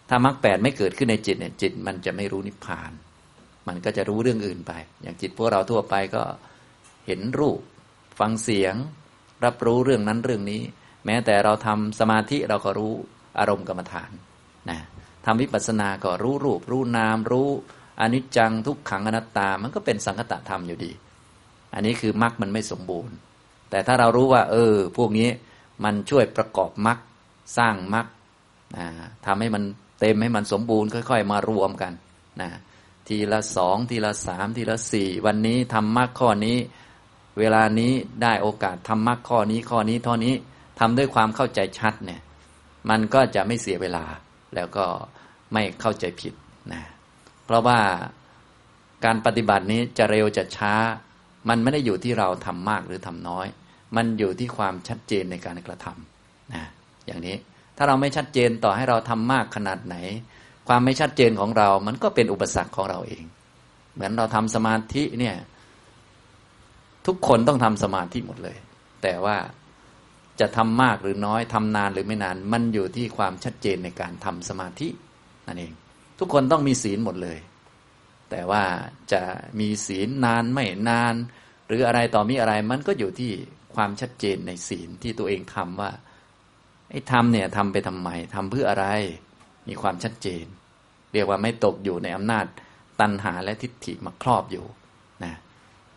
[0.10, 2.92] ถ้ามรรคแปดไม่เกิดขึ้นในจิตเนี่ยจิตมันจะไม่รู้นิพพาน
[3.68, 6.24] มันก็จะรู้เรื่องอื่นไป อย่างจิตพวกเราทั่วไปก็
[7.08, 7.60] เห็นรูป
[8.20, 8.76] ฟังเสียง
[9.46, 10.62] รับรู้เรื่องนั้นเรื่องนี้
[11.06, 12.94] แม้แต่เราทำสมาธิเราก็รู้
[13.40, 14.12] อารมณ์กรรมฐาน
[14.70, 14.80] นะ
[15.26, 17.50] ทำวิปัสสนาก็รู้รูป รู้นาม รู้
[18.02, 20.92] อนิจจังทุกขังอนัตตา มันก็เป็นสังคตธรรมอยู่ดี
[21.74, 23.16] อันนี้คือมรรคมันไม่สมบูรณ์
[23.70, 25.30] แต่ถ้าเรารู้ว่า เออ พวกนี้
[25.84, 26.98] มันช่วยประกอบมรรค
[27.58, 28.06] สร้างมรรค
[29.26, 29.64] ทำให้มัน
[30.00, 31.94] เต็มให้มันสมบูรณ์ค่อย ๆ มารวมกัน
[32.42, 32.50] นะ
[33.08, 36.58] ทีละสองทีละสามทีละสี่วันนี้ทำมรรคข้อนี้
[37.40, 37.92] เวลานี้
[38.24, 40.34] ได้โอกาสทำมรรคข้อนี้ข้อนี้ท่านี้
[40.80, 42.22] ทำด้วยความเข้าใจชัดเนี่ย
[42.90, 44.06] มันก็จะไม่เสียเวลา
[44.56, 44.86] แล้วก็
[45.54, 46.34] ไม่เข้าใจผิด
[46.74, 46.82] นะ
[47.46, 47.80] เพราะว่า
[49.06, 50.74] การปฏิบัตินี้จะเร็วจะช้า
[51.50, 53.48] มันไม่ได้อยู่ที่เราทำมากหรือทำน้อย
[53.96, 56.64] มันอยู่ที่ความชัดเจนในการกระทำนะ
[57.06, 57.36] อย่างนี้
[57.78, 59.96] ถ้าเราไม่ชัดเจนต่อให้เราทำมากขนาดไหน
[60.68, 63.24] ความไม่ชัดเจนของเรา มันก็เป็นอุปสรรคของเราเอง
[63.94, 65.36] เหมือนเราทำสมาธิเนี่ย
[67.08, 68.58] ทุกคนต้องทำสมาธิหมดเลย
[69.04, 69.38] แต่ว่า
[70.40, 74.88] จะทำมากหรือน้อยทำนานหรือไม่นาน มันอยู่ที่ความชัดเจนในการทำสมาธิ
[75.48, 75.74] นั่นเอง
[76.20, 77.40] ทุกคนต้องมีศีลหมดเลย
[78.32, 78.64] แต่ว่า
[79.12, 79.22] จะ
[79.60, 81.14] มีศีลนานไม่นาน
[81.68, 83.32] หรืออะไรต่อมีอะไรมันก็อยู่ที่
[83.76, 85.92] ความชัดเจนในศีลที่ตัวเองทำว่า
[86.92, 88.86] ไอ้ทำเนี่ยทำไปทำไมทำเพื่ออะไร
[89.68, 90.46] มีความชัดเจน
[91.14, 92.46] เรียกว่าไม่ตกอยู่ในอำนาจ
[93.02, 94.66] ตัณหาและทิฏฐิมาครอบอยู่
[95.24, 95.34] นะ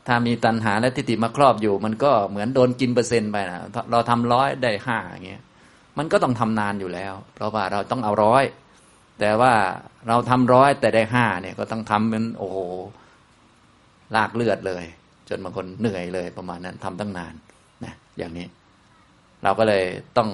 [0.07, 3.61] ถ้ามีตัณหาและทิฏฐิมาครอบอยู่ มันก็เหมือนโดนกินเปอร์เซ็นต์ไปนะ
[3.93, 5.43] เราทำร้อยได้ห้าอย่างเงี้ย
[5.99, 8.45] มันก็ต้องทำนานอยู่แล้ว เพราะว่าเราต้องเอาร้อย
[9.21, 9.53] แต่ว่า
[10.09, 12.59] เราทำร้อยแต่ได้ห้าเนี่ยก็ต้องทำเป็นโอ้โห
[14.17, 14.85] ลากเลือดเลย
[15.29, 17.35] จนบางคนเหนื่อยเลยประมาณนั้นทำตั้งนาน
[18.19, 18.47] อย่างนี้
[19.43, 19.85] เราก็เลย
[20.19, 20.31] ต้อง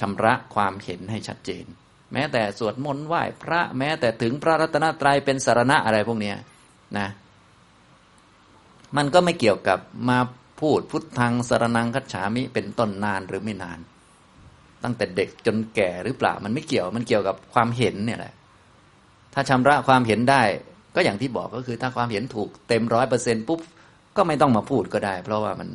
[0.00, 1.64] ชำระความเห็นให้ชัดเจน
[2.12, 6.32] แม้แต่สวดมนต์ไหว้พระแม้แต่ถึงพระรัตนตรัยเป็นสารณะอะไรพวกนี้
[6.98, 7.08] นะ
[8.96, 9.78] มันก็ไม่เกี่ยวกับ
[10.08, 10.18] มา
[10.60, 13.78] พูดพุทธังสารนังคัจฉามิเป็นต้นนานหรือไม่นาน
[14.82, 18.34] ตั้งแต่เด็กจนแก่หรือเปล่า มันไม่เกี่ยวมันเกี่ยวกับความเห็นเนี่ยแหละ
[19.34, 20.42] ถ้าชำระความเห็นได้
[20.94, 23.60] ก็อย่างที่บอกก็คือถ้าความเห็นถูกเต็มร้อยเปอร์เซ็นปุ๊บ
[24.16, 25.68] ก็ไม่ต้องมาพูดก็ได้ เพราะว่ามัน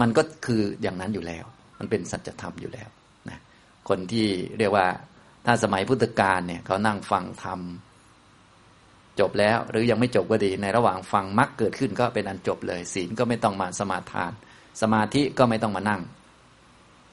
[0.00, 1.44] มันก็คืออย่างนั้นอยู่แล้ว
[1.78, 2.88] มันเป็นสัจธรรมอยู่แล้ว
[3.30, 3.38] นะ
[3.88, 4.28] คนที่
[4.58, 4.86] เรียกว่า
[5.46, 7.60] ถ้าสมัยพุทธกาลเนี่ยเขานั่งฟังธรรม
[9.20, 14.32] จบแล้ว หรือยังไม่จบก็ดี ในระหว่างฟังมรรคเกิดขึ้นก็เป็นอันจบเลย ศีลก็ไม่ต้องมาสมาทาน
[14.82, 16.02] สมาธิก็ไม่ต้องมานั่ง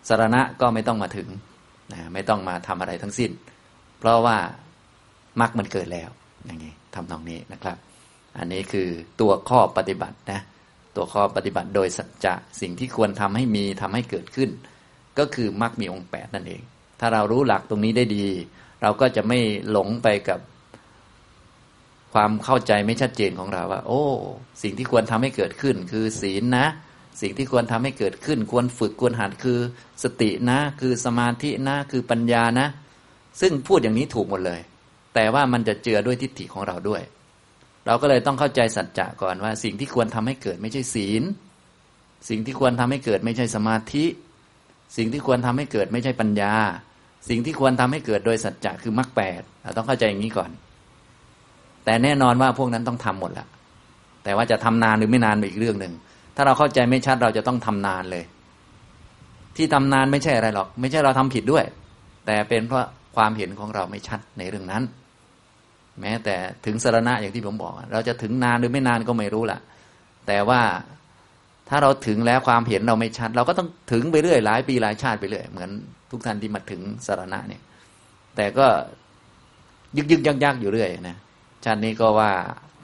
[0.08, 1.30] สารณะก็ไม่ต้องมาถึง
[1.94, 3.32] นะไม่ต้องมาทำอะไรทั้งสิ้น
[4.00, 4.38] เพราะว่า
[5.42, 6.10] มรรคมันเกิดแล้ว
[6.46, 7.78] อย่างนี้ทำตรงนี้นะครับ
[8.38, 8.88] อันนี้คือ
[9.22, 10.42] ตัวข้อปฏิบัตินะ
[10.96, 14.50] ตัวข้อปฏิบัติโดยสัจจะสิ่งที่ควรทำให้มีทำให้เกิดขึ้น
[15.20, 16.62] ก็คือมรรคมีองค์แปดนั่นเอง
[17.00, 18.28] ถ้าเรารู้หลักตรงนี้ได้ดี
[18.82, 19.40] เราก็จะไม่
[19.72, 20.40] หลงไปกับ
[22.14, 24.04] ความเข้าใจไม่ชัดเจนของเราว่า โอ้
[24.64, 26.66] สิ่งที่ควรทำให้เกิดขึ้น คือศีลนะ
[27.22, 29.60] สิ่งที่ควรทำให้เกิดขึ้น ควรฝึกควรหัดคือ
[30.04, 32.68] สตินะ คือสมาธินะ คือปัญญานะ
[33.42, 34.62] ซึ่งพูดอย่างนี้ถูกหมดเลย
[35.14, 37.02] แต่ว่ามันจะเจือด้วยทิฏฐิของเราด้วย
[37.86, 41.24] เราก็เลยต้องเข้าใจสัจจะก่อนว่า สิ่งที่ควรทำให้เกิดไม่ใช่ศีล
[42.30, 44.06] สิ่งที่ควรทำให้เกิดไม่ใช่สมาธิ
[44.98, 46.54] สิ่งที่ควรทำให้เกิดไม่ใช่ปัญญา
[47.30, 50.50] สิ่งที่ควรทำให้เกิดโดยสัจจะคือมรรคแปดเราต้องเข้าใจอย่างนี้ก่อน
[51.86, 53.48] แต่แน่นอนว่าพวกนั้นต้องทำหมดละ
[54.24, 55.94] แต่ว่าจะทำนานหรือไม่นานเป็นอีกเรื่องหนึ่ง
[56.36, 58.24] ถ้าเราเข้าใจไม่ชัดเราจะต้องทำนานเลย
[59.56, 61.66] ที่ทำนานไม่ใช่อะไรหรอก ไม่ใช่เราทำผิดด้วย
[62.26, 64.84] แต่เป็นเพราะความเห็นของเราไม่ชัดในเรื่องนั้น
[66.02, 69.60] แม้แต่ถึงสารณะอย่างที่ผมบอก เราจะถึงนานหรือไม่นานก็ไม่รู้ละ
[70.28, 70.62] แต่ว่า
[71.70, 75.70] ถ้าเราถึงแล้วความเห็นเราไม่ชัด เราก็ต้องถึงไปเรื่อยหลายปีหลายชาติไปเรื่อยเหมือน
[76.12, 77.62] ทุกท่านที่มาถึงสารณะเนี่ย
[78.36, 78.68] แต่ก็
[79.98, 81.18] ยึกยึกยักยักอยู่เรื่อยนะ
[81.66, 82.32] ชาตินี้ก็ว่า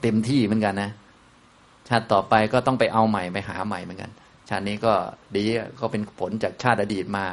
[0.02, 0.90] เต็มที่เหมือนกันนะ
[1.88, 4.10] ชาติต่อไปก็ต้องไปเอาใหม่ไปหาใหม่เหมือนกัน
[4.48, 4.94] ชาตินี้ก็
[5.36, 5.44] ดี
[5.80, 7.24] ก็เป็นผลจากชาติอดีตมา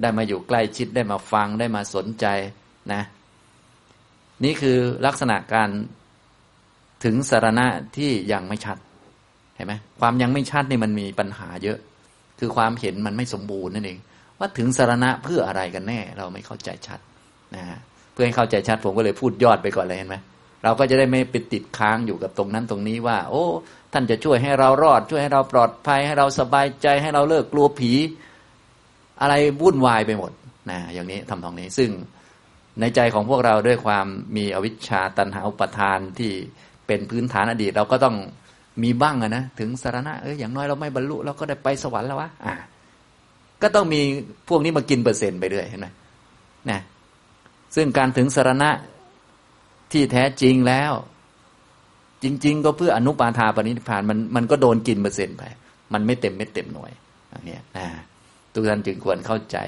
[0.00, 2.26] ได้มาอยู่ใกล้ชิดได้มาฟังได้มาสนใจ
[2.92, 3.02] นะ
[4.44, 4.76] นี่คือ
[5.06, 5.68] ลักษณะการ
[7.04, 8.76] ถึงสารณะที่ยังไม่ชัด
[9.56, 11.78] เห็นไหมความยังไม่ชัดนี่มันมีปัญหาเยอะ
[12.38, 13.98] คือความเห็นมันไม่สมบูรณ์นั่นเอง
[14.38, 17.00] ว่าถึงสารณะเพื่ออะไรกันแน่ เราไม่เข้าใจชัด
[17.56, 17.64] นะ
[18.12, 20.16] เพื่อให้เข้าใจชัดผมก็เลยพูดยอดไปก่อนเลยเห็นไหม
[20.64, 23.44] เราก็จะได้ไม่ไปติดค้างอยู่กับตรงนั้นตรงนี้ว่า โอ้
[23.92, 27.92] ท่านจะช่วยให้เรารอด ช่วยให้เราปลอดภัย ให้เราสบายใจให้เราเลิกกลัวผี
[29.20, 30.32] อะไรวุ่นวายไปหมด
[30.70, 31.90] นะอย่างนี้ทำตรงนี้ซึ่ง
[32.80, 34.06] ในใจของพวกเราด้วยความ
[34.36, 36.32] มีอวิชชาตันหาอุปทานที่
[36.86, 38.16] เป็นพื้นฐานอดีต เราก็ต้อง
[38.82, 42.54] มีบ้างนะถึงสารณะเอออย่างน้อยเราไม่บรรลุเราก็ได้ไปสวรรค์แล้ววะอ่า
[43.62, 44.00] ก็ต้องมี
[44.48, 45.86] พวกนี้มากินเปอร์เซ็นต์ไปด้วยเห็นไหม
[46.70, 46.80] นะ
[47.76, 48.70] ซึ่งการถึงสารณะ
[49.92, 50.92] ที่แท้จริงแล้ว
[52.22, 55.42] จริง ๆ ก็เพื่ออนุปาทาปณิพานมันมันก็โดนกินเปอร์เซ็นต์ไป
[55.92, 56.92] มันไม่เต็มไม่เต็มหน่วย
[57.28, 57.86] อย่างนี้นะ
[58.52, 59.58] ทุกท่านจึงควรเข้าใจ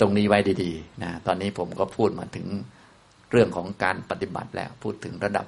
[0.00, 2.46] ตรงนี้ไว้ดีๆนะตอนนี้ผมก็พูดมาถึง
[3.30, 5.46] เรื่องของการปฏิบัติแล้ว พูดถึงระดับ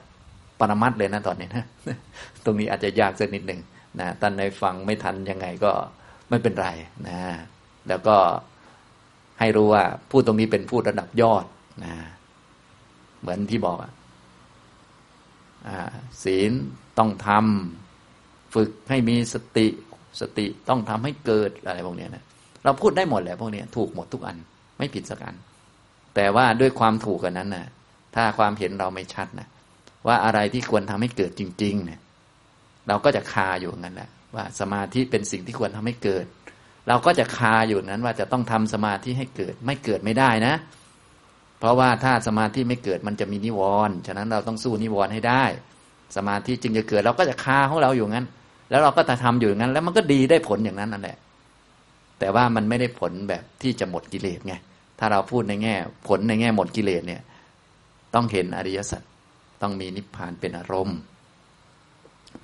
[0.61, 1.65] ปรมัตเลยนะตอนนี้นะ
[2.45, 3.61] ตรงนี้อาจจะยากสักนิดหนึ่ง
[4.01, 5.73] นะท่านในฟังไม่ทันยังไงก็
[6.29, 6.69] ไม่เป็นไร
[7.09, 7.21] นะ
[7.89, 8.17] แล้วก็
[9.41, 11.45] ให้รู้ว่าพูดตรงนี้เป็นพูดระดับยอด
[11.85, 11.95] นะ
[13.21, 13.93] เหมือนที่บอกอะ
[16.25, 16.53] ศีล
[16.99, 19.67] ต้องทำฝึกให้มีสติ
[20.21, 22.25] สติต้องทำให้เกิดอะไรพวกนี้นะ
[22.65, 24.37] เราพูดได้หมดแหละพวกนี้ถูกหมดทุกอัน
[24.79, 25.37] ไม่ผิดสักอัน
[26.15, 27.67] แต่ว่าด้วยความถูกกันนั้นนะ
[28.15, 29.49] ถ้าความเห็นเราไม่ชัดนะ
[30.07, 32.01] ว่าอะไรที่ควรทำให้เกิดจริง ๆ เนี่ย
[32.89, 36.25] เราก็จะคาอยู่งั้นแหละว่าสมาธิเป็นสิ่งที่ควรทำให้เกิด
[36.89, 40.55] เราก็จะคาอยู่นั้นว่าจะต้องทำสมาธิให้เกิด ไม่เกิดไม่ได้นะ
[41.59, 45.45] เพราะว่าถ้าสมาธิไม่เกิดมันจะมีนิวรณ์ฉะนั้นเราต้องสู้นิวรณ์ให้ได้
[46.17, 48.27] สมาธิจึงจะเกิด เราก็จะคาของเราอยู่งั้น
[48.71, 51.17] แล้วเราก็จะทำอยู่งั้น แล้วมันก็ดีได้ผลอย่างนั้นนั่นแหละ
[52.19, 54.55] แต่ว่ามันไม่ได้ผลแบบที่จะหมดกิเลสไง
[54.99, 55.75] ถ้าเราพูดในแง่
[56.09, 57.23] ผลในแง่หมดกิเลสเนี่ย
[58.15, 59.03] ต้องเห็นอริยสัจ
[59.63, 60.99] ต้องมีนิพพานเป็นอารมณ์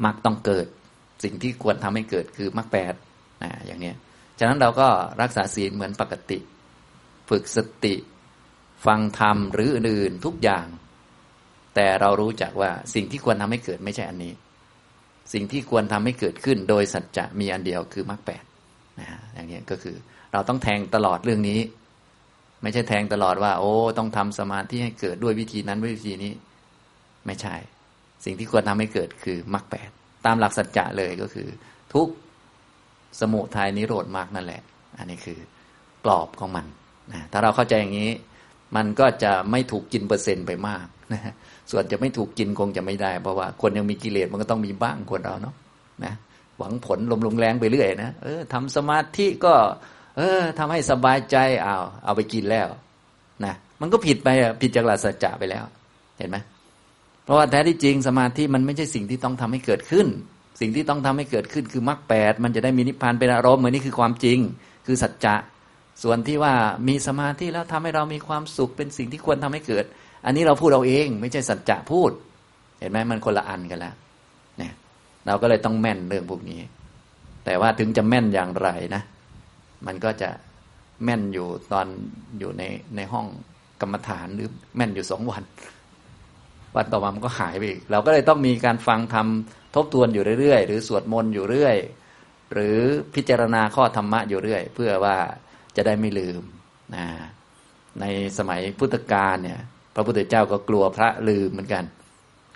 [0.04, 0.66] มรรคต้องเกิด
[1.24, 2.94] สิ่งที่ควรทำให้เกิดคือมรรคแปด
[3.42, 3.96] นะอย่างเนี้ย
[4.38, 4.88] ฉะนั้นเราก็
[5.20, 6.38] รักษาศีลเหมือนปกติ
[7.28, 7.94] ฝึกสติ
[8.86, 10.66] ฟังธรรมหรืออื่นๆทุกอย่าง
[11.74, 14.32] แต่เรารู้จักว่าสิ่งที่ควรทำให้เกิดไม่ใช่อันนี้
[15.32, 18.44] สิ่งที่ควรทำให้เกิดขึ้น โดยสัจจะมีอันเดียวคือมรรคแปด
[19.00, 19.96] นะอย่างนี้ก็คือ
[20.32, 21.60] เราต้องแทงตลอดเรื่องนี้
[22.62, 26.32] ไม่ใช่แทงตลอดว่า โอ้ ต้องทำสมาธิให้เกิดด้วยวิธีนั้นวิธีนี้
[27.26, 27.54] ไม่ใช่
[28.24, 29.90] สิ่งที่ควรทำให้เกิดคือมรรคแปด
[30.26, 31.48] ตามหลักสัจจะเลยก็คือ
[31.94, 32.08] ทุก
[33.20, 34.62] สมุทัยนิโรธมรรคนั่นแหละ
[34.98, 35.38] อันนี้คือ
[36.04, 36.66] กรอบของมัน
[37.12, 38.10] นะถ้าเราเข้าใจอย่างนี้
[38.76, 41.34] มันก็จะไม่ถูกกินเปอร์เซ็นต์ไปมากนะ
[41.70, 45.54] ส่วนจะไม่ถูกกินคงจะไม่ได้ เพราะว่าคนยังมีกิเลสมันก็ต้องมีบ้างคนเราเนาะ
[46.04, 46.14] นะ
[46.58, 49.54] หวังผลลมลงแรงไปเรื่อยนะเออทำสมาธิก็
[50.16, 52.68] เออทำให้สบายใจเอาเอาไปกินแล้ว
[53.44, 54.28] นะมันก็ผิดไป
[54.62, 55.64] ผิดจากหลักสัจจะไปแล้ว
[56.18, 56.36] เห็นไหม
[57.24, 60.06] เพราะว่าแท้ที่จริงสมาธิมันไม่ใช่สิ่งที่ต้องทำให้เกิดขึ้น
[60.60, 64.38] สิ่งที่ต้องทำให้เกิดขึ้นคือมรรคแปดมันจะได้มีนิพพานเป็นอารมณ์เหมือนนี่คือความจริง
[64.86, 65.36] คือสัจจะ
[66.02, 66.54] ส่วนที่ว่า
[66.88, 69.84] มีสมาธิแล้วทำให้เรามีความสุขเป็นสิ่งที่ควรทำให้เกิด
[70.24, 72.10] อันนี้เราพูดเราเอง ไม่ใช่สัจจะพูด
[72.80, 73.94] เห็นไหมมันคนละอันกันแล้ว
[75.26, 76.60] เราก็เลยต้องแม่นเรื่องพวกนี้
[77.44, 79.02] แต่ว่าถึงจะแม่นอย่างไรนะ
[79.86, 80.30] มันก็จะ
[81.04, 81.86] แม่นอยู่ตอน
[82.38, 82.62] อยู่ใน
[82.96, 83.26] ในห้อง
[83.80, 85.42] กรรมฐานหรือแม่นอยู่สองวัน
[86.76, 91.76] วันต่อมามันก็หายไปอีก เราก็เลยต้องมีการฟังทำทบทวนอยู่เรื่อยๆ หรือสวดมนต์อยู่เรื่อย
[92.52, 92.78] หรือ
[93.14, 95.16] พิจารณาข้อธรรมะอยู่เรื่อย เพื่อว่า
[95.76, 96.42] จะได้ไม่ลืม
[96.94, 97.06] นะ
[98.00, 98.04] ใน
[98.38, 99.60] สมัยพุทธกาลเนี่ย
[99.94, 101.84] พระพุทธเจ้าก็กลัวพระลืมเหมือนกัน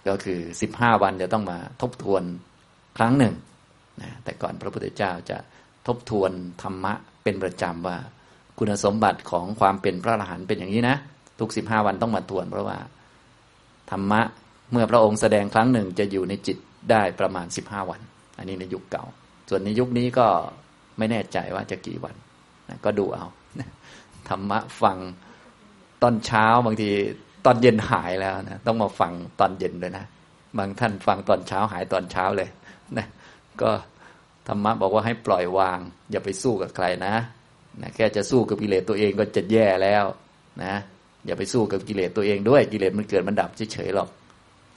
[0.08, 2.22] ก็คือสิบห้าวันจะต้องมาทบทวน
[2.98, 3.34] ครั้งหนึ่ง
[4.02, 5.38] นะแต่ก่อนพระพุทธเจ้าจะ
[5.86, 6.30] ทบทวน
[6.62, 7.96] ธรรมะเป็นประจำว่า
[8.58, 10.96] คุณสมบัติของความเป็นพระอรหันต์เป็นอย่างนี้นะ
[11.40, 12.78] ทุกสิบห้าวันต้องมาทวน เพราะว่า
[13.90, 14.20] ธรรมะ
[14.72, 16.58] เมื่อพระองค์แสดงครั้งหนึ่งจะอยู่ในจิต
[16.90, 18.00] ได้ประมาณสิบห้าวัน
[18.38, 19.04] อันนี้ในยุคเก่า
[19.48, 20.26] ส่วนในยุคนี้ก็
[20.98, 22.14] ไม่แน่ใจว่าจะกี่วัน
[22.68, 23.26] นะก็ดูเอา
[24.28, 24.98] ธรรมะฟัง
[26.02, 26.90] ตอนเช้าบางที
[27.46, 30.04] ตอนเย็นหายแล้วนะต้องมาฟังตอนเย็นด้วยนะ
[30.58, 32.48] บางท่านฟังตอนเช้าหายตอนเช้าเลย
[32.96, 33.06] นะ
[33.62, 33.70] ก็
[34.48, 35.78] ธรรมะบอกว่าให้ปล่อยวาง
[36.10, 37.14] อย่าไปสู้กับใครนะ
[37.82, 40.04] นะแค่จะสู้กับกิเลสตัวเองก็จะแย่แล้ว
[40.62, 40.74] นะ
[41.26, 44.08] อย่าไปสู้กับกิเลสตัวเองด้วยกิเลสมันเกิดมันดับเฉยๆหรอก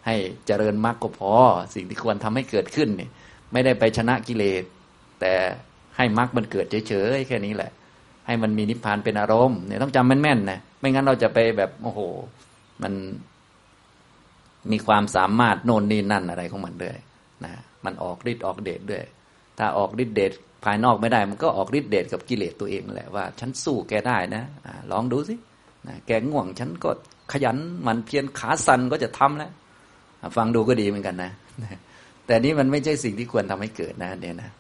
[0.06, 0.16] ให้
[0.48, 1.34] เจริญมรรคก็พอ
[1.76, 3.10] สิ่งที่ควรทำให้เกิดขึ้นเนี่ย
[3.52, 4.64] ไม่ได้ไปชนะกิเลส
[5.22, 5.34] แต่
[5.98, 7.72] ให้มรรคมันเกิดเฉยๆแค่นี้แหละ
[8.28, 12.00] ให้มันมีนิพพานเป็นอารมณ์เนี่ยต้องจำแม่นๆนะไม่งั้นเราจะไปแบบโอ้โห
[12.84, 12.94] มัน
[14.72, 16.98] มีความสามารถโน่นนี่นั่นอะไรของมันด้วย
[17.46, 17.52] นะ
[17.86, 19.04] มันออกฤทธิ์ออกเดชด้วย
[19.58, 20.32] ถ้าออกฤทธิ์เดช
[20.64, 25.36] ภายนอกไม่ได้ มันก็ออกฤทธิ์เดชกับกิเลสตัวเองแหละว่า ฉันสู้แกได้นะอลองดูสิ
[25.88, 26.90] นะแกง่วงฉันก็
[27.32, 29.52] ขยันมันเพียรขาสั่นก็จะทำแล้ว
[30.38, 31.32] ฟังดูก็ดีเหมือนกันนะ
[32.26, 34.52] แต่นี้มันไม่ใช่สิ่งที่ควรทำให้เกิดนะเนี่ยนะ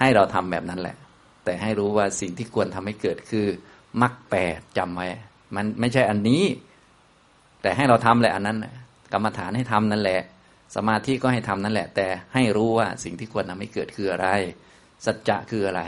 [0.00, 0.96] ให้เราทำแบบนั้นแหละ
[1.44, 3.46] แต่ให้รู้ว่าสิ่งที่ควรทำให้เกิดคือ
[4.02, 5.08] มรรคแปดจำไว้
[5.56, 6.42] มันไม่ใช่อันนี้
[7.62, 8.58] แต่ให้เราทำแหละอันนั้น
[9.12, 10.20] กรรมฐานให้ทำนั่นแหละ
[10.76, 14.28] สมาธิก็ให้ทำนั่นแหละ แต่ให้รู้ว่าสิ่งที่ควรทำให้เกิดคืออะไร
[15.04, 15.82] สัจจะคืออะไร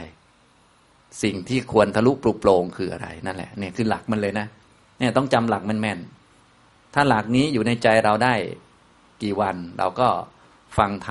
[1.23, 4.47] สิ่งที่ควรทะลุปลุกโปร่งคืออะไรนั่นแหละเนี่ยคือหลักมันเลยนะ
[4.99, 5.99] เนี่ยต้องจำหลักมันแม่น
[6.93, 8.33] ถ้าหลักนี้อยู่ในใจเราได้
[9.23, 10.07] กี่วัน เราก็
[10.77, 11.09] ฟังท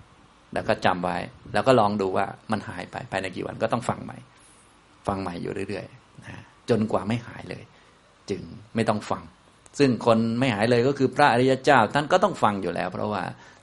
[0.00, 1.16] ำแล้วก็จำไว้
[1.52, 4.18] แล้วก็ลองดูว่ามันหายไปภายในกี่วันก็ต้องฟังใหม่
[5.06, 7.62] ฟังใหม่อยู่เรื่อยๆนะจนกว่าไม่หายเลย
[8.30, 8.42] จึง
[8.74, 9.22] ไม่ต้องฟัง
[9.78, 13.22] ซึ่งคนไม่หายเลยก็คือพระอริยเจ้า ท่านก็ต้องฟังอยู่แล้ว เพราะว่า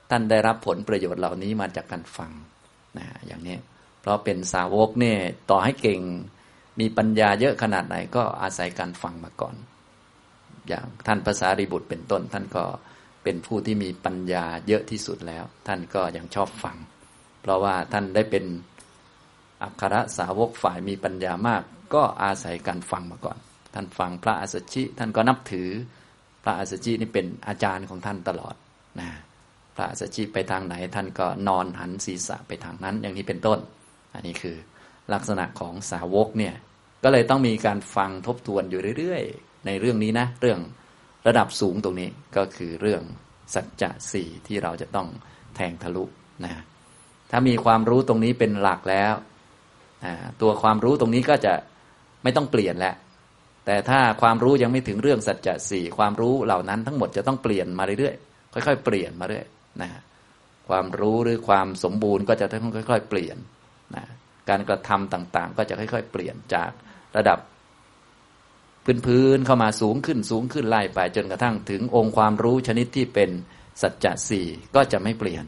[0.09, 2.31] ท่านได้รับผลประโยชน์เหล่านี้มาจากการฟัง
[2.97, 3.57] นะอย่างนี้
[4.01, 6.01] เพราะเป็นสาวกเนี่ยต่อให้เก่ง
[6.79, 9.55] มีปัญญาเยอะขนาดไหนก็อาศัยการฟังมาก่อน
[10.67, 12.63] อย่างท่านภาษาริบุตรเป็นต้น ท่านก็
[13.23, 16.77] เป็นผู้ที่มีปัญญาเยอะที่สุดแล้ว ท่านก็ยังชอบฟัง
[17.41, 18.45] เพราะว่าท่านได้เป็น
[19.63, 23.37] อัครสาวกฝ่ายมีปัญญามาก ก็อาศัยการฟังมาก่อน
[23.73, 25.69] ท่านฟังพระอัสสชิ ท่านก็นับถือ
[26.47, 28.55] ระอัสสชินี่เป็นอาจารย์ของท่านตลอด
[28.99, 29.09] นะ
[29.75, 33.59] พระอัสสชิไปทางไหนท่านก็นอนหันศีรษะไปทางนั้น อย่างนี้เป็นต้น
[34.13, 34.55] อันนี้คือ
[35.13, 36.55] ลักษณะของสาวกเนี่ย
[37.03, 40.59] ก็เลยต้องมีการฟังทบทวนอยู่เรื่อยๆ ในเรื่องนี้นะ เรื่อง
[41.27, 43.01] ระดับสูงตรงนี้ก็คือเรื่อง
[43.53, 45.07] สัจจะสี่ที่เราจะต้อง
[45.55, 46.03] แทงทะลุ
[46.45, 46.53] นะ
[47.31, 49.13] ถ้ามีความรู้ตรงนี้เป็นหลักแล้ว
[50.41, 51.53] ตัวความรู้ตรงนี้ก็จะ
[52.23, 52.95] ไม่ต้องเปลี่ยนแล้ว
[53.67, 59.45] แต่ถ้าความรู้ยังไม่ถึงเรื่องสัจจะสี่ความรู้เหล่านั้นทั้งหมดจะต้องเปลี่ยนมาเรื่อยๆค่อยๆ เปลี่ยนมาเรื่อย
[59.81, 59.89] นะ
[60.69, 63.37] ความรู้หรือความสมบูรณ์ก็จะต้องค่อย ๆ เปลี่ยน
[63.95, 64.03] นะ
[64.49, 66.71] การกระทำต่างๆ ก็จะค่อย ๆ เปลี่ยนจาก
[67.17, 67.39] ระดับ
[69.05, 73.29] พื้นๆเข้ามาสูงขึ้นสูงขึ้นไล่ไปจนกระทั่งถึงองค์ความรู้ชนิดที่เป็น
[73.81, 75.45] สัจจะสี่ก็จะไม่เปลี่ยน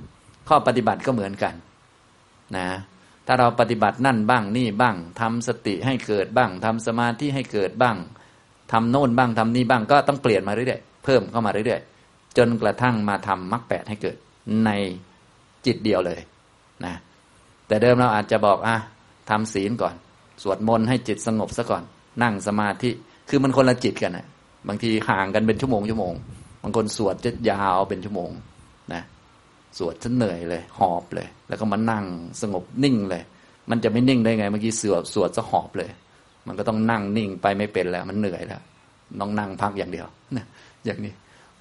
[0.50, 1.56] ข้อปฏิบัติก็เหมือนกัน
[2.58, 2.68] นะ
[3.32, 7.98] ถ้าเราปฏิบัตินั่นบ้างนี่บ้างทำสติให้เกิดบ้างทำสมาธิให้เกิดบ้าง
[8.72, 14.18] ทำโน่นบ้างทำนี่บ้างก็ต้องเปลี่ยนมาเรื่อยๆเพิ่มเข้ามาเรื่อยๆจนกระทั่งมาทำมรรคแปดให้เกิด
[14.66, 14.70] ใน
[15.66, 16.20] จิตเดียวเลย
[16.86, 16.96] นะ
[17.68, 18.76] แต่เดิมเราอาจจะบอกอะ
[19.30, 19.96] ทำศีลก่อน
[20.44, 21.84] สวดมนต์ให้จิตสงบซะก่อน
[22.24, 22.92] นั่งสมาธิ
[23.30, 24.28] คือมันคนละจิตกันนะ
[24.68, 26.14] บางทีห่างกันเป็นชั่วโมงชั่วโมง
[26.64, 28.30] บางคนสวดจะยาวเป็นชั่วโมง
[28.94, 29.04] นะ
[29.78, 32.06] สวดจนเหนื่อยเลย หอบเลย แล้วก็มานั่ง
[32.42, 33.24] สงบนิ่งเลย
[33.70, 35.90] มันจะไม่นิ่งได้ไง เมื่อกี้สวดสวดจะหอบเลย
[36.48, 38.62] มันก็ต้องนั่งนิ่งไปไม่เป็นแล้ว มันเหนื่อยแล้ว
[39.22, 40.46] ต้องนั่งพักอย่างเดียวนะ
[40.86, 41.14] อย่างนี้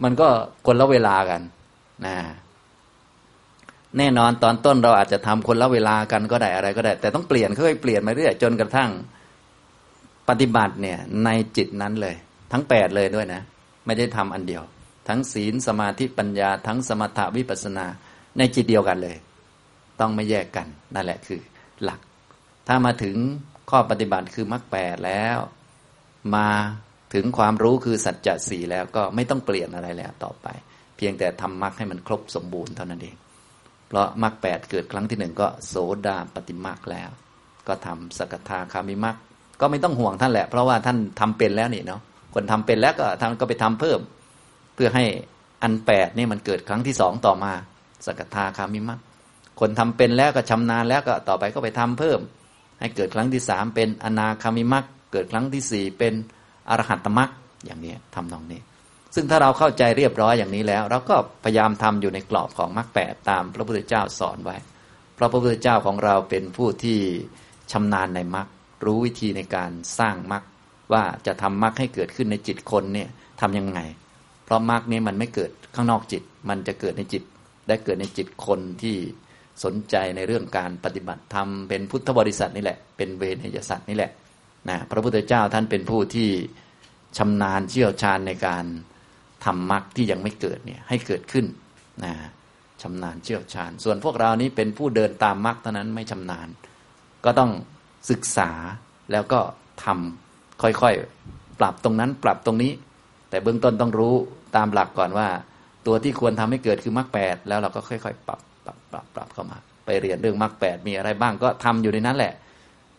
[0.02, 0.28] มันก็
[0.66, 1.40] คนละเวลากัน
[2.06, 2.14] นะ
[3.98, 8.90] แน่นอนตอนต้นเราอาจจะทำคนละเวลากันก็ได้อะไรก็ได้ แต่ต้องเปลี่ยนค่อยๆเปลี่ยนมาเรื่อยจนกระทั่ง
[10.28, 12.14] ปฏิบัติเนี่ยในจิตนั้นเลย
[12.52, 13.42] ทั้งแปดเลยด้วยนะ
[13.86, 14.62] ไม่ได้ทำอันเดียว
[15.08, 17.86] ทั้งศีลสมาธิปัญญา ทั้งสมถะวิปัสนา
[18.38, 19.16] ในจิตเดียวกันเลย
[20.00, 21.40] ต้องไม่แยกกันนั่นแหละคือ
[21.84, 22.00] หลัก
[22.68, 23.16] ถ้ามาถึง
[23.70, 25.38] ข้อปฏิบัติคือมรรคแปดแล้ว
[26.36, 26.48] มา
[27.14, 30.46] ถึงความรู้คือสัจจะสี่แล้วก็ไม่ต้องเปลี่ยนอะไรแล้วต่อไป
[30.96, 33.16] เพียงแต่ทำมรรคให้มันครบสมบูรณ์เท่านั้นเอง
[33.88, 35.74] เพราะมรรคแปดเกิดครั้งที่หนึ่งก็โส
[36.06, 37.10] ดาปฏิมรรคแล้ว
[37.68, 39.16] ก็ทำสกทาคามิมรรค
[39.60, 42.00] ก็ไม่ต้องห่วงท่านแหละ เพราะว่าท่านทำเป็นแล้วนี่เนาะ
[42.34, 44.00] คนทำเป็นแล้วก็ท่านก็ไปทำเพิ่ม
[44.78, 45.04] พื่อให้
[45.62, 47.52] อันแปดนี่มันเกิดครั้งที่สองต่อมา
[48.06, 49.00] สกทาคามิมรรค
[49.60, 52.20] คนทำเป็นแล้วก็ชำนาญแล้วก็ต่อไปก็ไปทำเพิ่ม
[52.80, 56.14] ให้เกิดครั้งที่สามเป็นอนาคามิมรรคเกิดครั้งที่สี่เป็น
[56.70, 57.30] อรหัตมรรค
[57.64, 58.60] อย่างนี้ทำตรงนี้
[59.14, 64.56] ซึ่งถ้าเราเข้าใจเรียบร้อยอย่างนี้แล้ว เราก็พยายามทำอยู่ในกรอบของมรรคแปดตามพระพุทธเจ้าสอนไว้
[65.14, 66.98] เพราะพระพุทธเจ้าของเราเป็นผู้ที่
[67.72, 68.46] ชำนาญในมรรค
[68.84, 70.42] รู้วิธีในการสร้างมรรค
[70.92, 73.08] ว่าจะทำมรรคให้เกิดขึ้นในจิตคนเนี่ย
[73.40, 73.80] ทำยังไง
[74.48, 77.22] เพราะมรรคนี้มันไม่เกิดข้างนอกจิต มันจะเกิดในจิต
[77.68, 78.96] ได้เกิดในจิตคนที่
[79.64, 84.11] สนใจในเรื่องการปฏิบัติธรรมเป็นพุทธบริษัทนี่แหละ เป็นเวรยสัตว์นี่แหละ
[84.68, 86.30] นะพระพุทธเจ้าท่านเป็นผู้ที่
[87.18, 88.64] ชำนาญเชี่ยวชาญในการ
[89.44, 91.46] ทำมรรคที่ยังไม่เกิดเนี่ยให้เกิดขึ้น
[92.04, 92.12] นะ
[92.82, 96.48] ชำนาญเชี่ยวชาญ ส่วนพวกเรานี้เป็นผู้เดินตามมรรคเท่านั้นไม่ชำนาญ
[97.24, 97.50] ก็ต้อง
[98.11, 98.50] ศึกษา
[99.12, 99.40] แล้วก็
[99.84, 102.72] ทำค่อยๆ ปรับตรงนั้นปรับตรงนี้
[103.30, 104.14] แต่เบื้องต้นต้องรู้
[104.56, 105.28] ตามหลักก่อนว่า
[105.87, 112.32] ตัวที่ควรทำให้เกิดคือมรรคแปดแล้วเราก็ค่อย ๆ ปรับปรับปรับปรับเข้ามา ไปเรียนเรื่องมรรคแปดมีอะไรบ้างก็ทำอยู่ในนั้นแหละ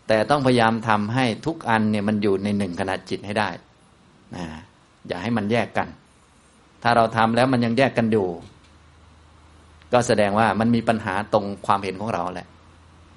[0.07, 3.49] แต่ต้องพยายามทำให้ทุกอันเนี่ยมันอยู่ในหนึ่งขณะจิตให้ได้
[4.35, 4.45] นะ
[5.07, 5.87] อย่าให้มันแยกกัน
[6.83, 8.27] ถ้าเราทำแล้วมันยังแยกกันอยู่
[9.93, 12.47] ก็แสดงว่ามันมีปัญหาตรงความเห็นของเราแหละ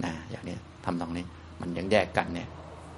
[0.04, 1.24] นะอย่างนี้ทำตรงนี้
[1.60, 2.48] มันยังแยกกันเนี่ย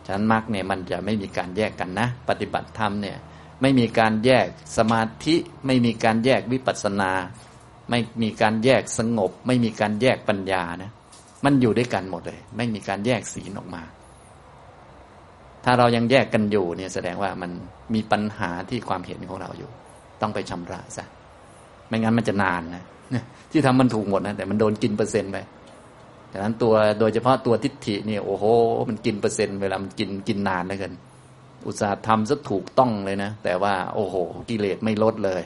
[0.06, 3.16] ฉะนั้นมรรคเนี่ยมันจะไม่มีการแยกกันนะ ปฏิบัติธรรมเนี่ย
[3.62, 5.36] ไม่มีการแยกสมาธิ
[5.66, 7.12] ไม่มีการแยกวิปัสสนา
[7.90, 10.90] ไม่มีการแยกสงบ ไม่มีการแยกปัญญานะ
[11.44, 13.82] มันอยู่ด้วยกันหมดเลย ไม่มีการแยกศีลออกมา
[15.64, 17.50] ถ้าเรายังแยกกันอยู่เนี่ยแสดงว่ามัน
[17.94, 19.70] มีปัญหาที่ความเห็นของเราอยู่
[20.20, 21.04] ต้องไปชำระซะ
[21.88, 22.84] ไม่งั้นมันจะนานนะ
[23.50, 25.38] ที่ทำมันถูกหมดนะแต่มันโดนกินเปอร์เซ็นต์ไป
[26.32, 28.44] ดังนั้นตัวโดยเฉพาะตัวทิฏฐิเนี่ยโอ้โห
[28.88, 30.92] มันกินเปอร์เซ็นต์เวลามันกินกินนานเลยกัน
[31.66, 34.14] อุตสาห์ทำซะถูกต้องเลยนะ แต่ว่าโอ้โห
[34.48, 35.42] กิเลสไม่ลดเลย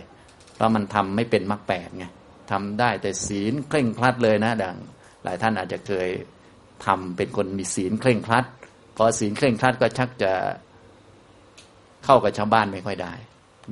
[0.55, 2.07] เพราะมันทำไม่เป็นมรรคแปดไง
[2.51, 4.77] ทำได้แต่ศีลเคร่งครัดเลยนะดัง
[5.25, 6.09] หลายท่านอาจจะเคย
[6.87, 8.45] ทำเป็นคนมีศีลเคร่งครัด
[8.97, 10.33] พอศีลเคร่งครัดก็ชักจะ
[12.05, 13.15] เข้ากับชาวบ้านไม่ค่อยได้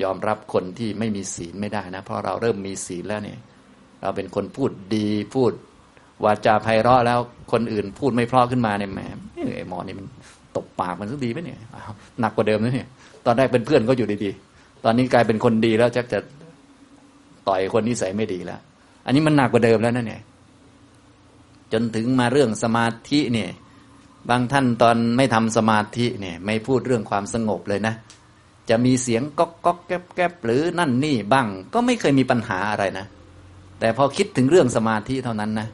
[0.02, 3.38] ยอมรับคนที่ไม่มีศีลไม่ได้นะ เพราะเราเริ่มมีศีลแล้วเนี่ย
[4.02, 5.52] เราเป็นคนพูดดีพูด
[6.24, 7.18] วาจาไพเราะแล้ว
[7.52, 9.00] คนอื่นพูดไม่เพราะขึ้นมาเนี่ยแหม
[9.56, 10.06] ไอ้หมอนี่มัน
[10.56, 11.58] ตบปากมันสักดีไหมเนี่ย
[12.20, 12.88] หนักกว่าเดิมนะเนี่ย
[13.26, 16.18] ตอนแรกเป็นเพื่อนก็อยู่ดีๆ ตอนนี้กลายเป็นคนดีแล้วจักจะ
[17.48, 18.60] ต่อยคนนิสัยไม่ดีแล้ว
[19.06, 20.22] อันนี้มันหนักกว่าเดิมแล้วนะเนี่ย
[21.72, 23.50] จนถึงมาเรื่องสมาธิเนี่ย
[24.30, 27.94] บางท่านตอนไม่ทำสมาธิเนี่ย ไม่พูดเรื่องความสงบเลยนะ
[28.70, 33.06] จะมีเสียงก๊อกก๊อกแก๊บแก๊บหรือนั่นนี่บ้าง ก็ไม่เคยมีปัญหาอะไรนะ
[33.80, 35.68] แต่พอคิดถึงเรื่องสมาธิเท่านั้นนะ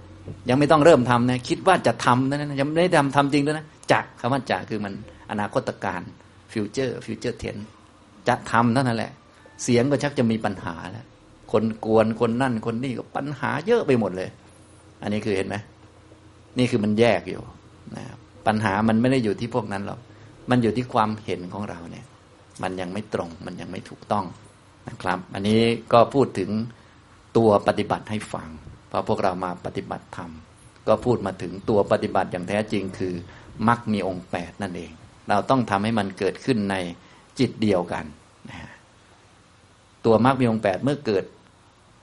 [0.48, 4.92] ยังไม่ต้องเริ่มทำนะ คิดว่าจะทำนะยังไม่ได้ทำทำจริงด้วยนะ จะคำว่าจะคือมัน
[5.30, 6.00] อนาคตการ
[6.52, 7.56] future future tense
[8.28, 9.12] จะทำเท่านั้นแหละ
[9.62, 11.06] เสียงก็ชักจะมีปัญหาแล้ว
[11.52, 14.30] คนกวนคนนั่นคนนี่ก็ปัญหาเยอะไปหมดเลย
[15.02, 15.56] อันนี้คือเห็นไหม
[16.58, 17.42] นี่คือมันแยกอยู่
[17.96, 18.04] นะ
[18.46, 20.00] ปัญหามันไม่ได้อยู่ที่พวกนั้นหรอก
[20.50, 22.06] มันอยู่ที่ความเห็นของเราเนี่ย
[22.62, 24.24] มันยังไม่ตรงมันยังไม่ถูกต้อง
[24.88, 25.60] นะครับ อันนี้
[25.92, 26.50] ก็พูดถึง
[27.36, 28.48] ตัวปฏิบัติให้ฟัง
[28.88, 30.30] เพราะพวกเรามาปฏิบัติธรรม
[30.88, 33.14] ก็พูดมาถึงตัวปฏิบัติอย่างแท้จริงคือ
[33.68, 34.92] มรรคมีองค์แปดนั่นเอง
[35.28, 36.76] เราต้องทำให้มันเกิดขึ้นใน
[37.38, 38.04] จิตเดียวกัน
[38.50, 38.58] นะ
[40.04, 41.24] ตัวมรรคมีองค์แปดเมื่อเกิด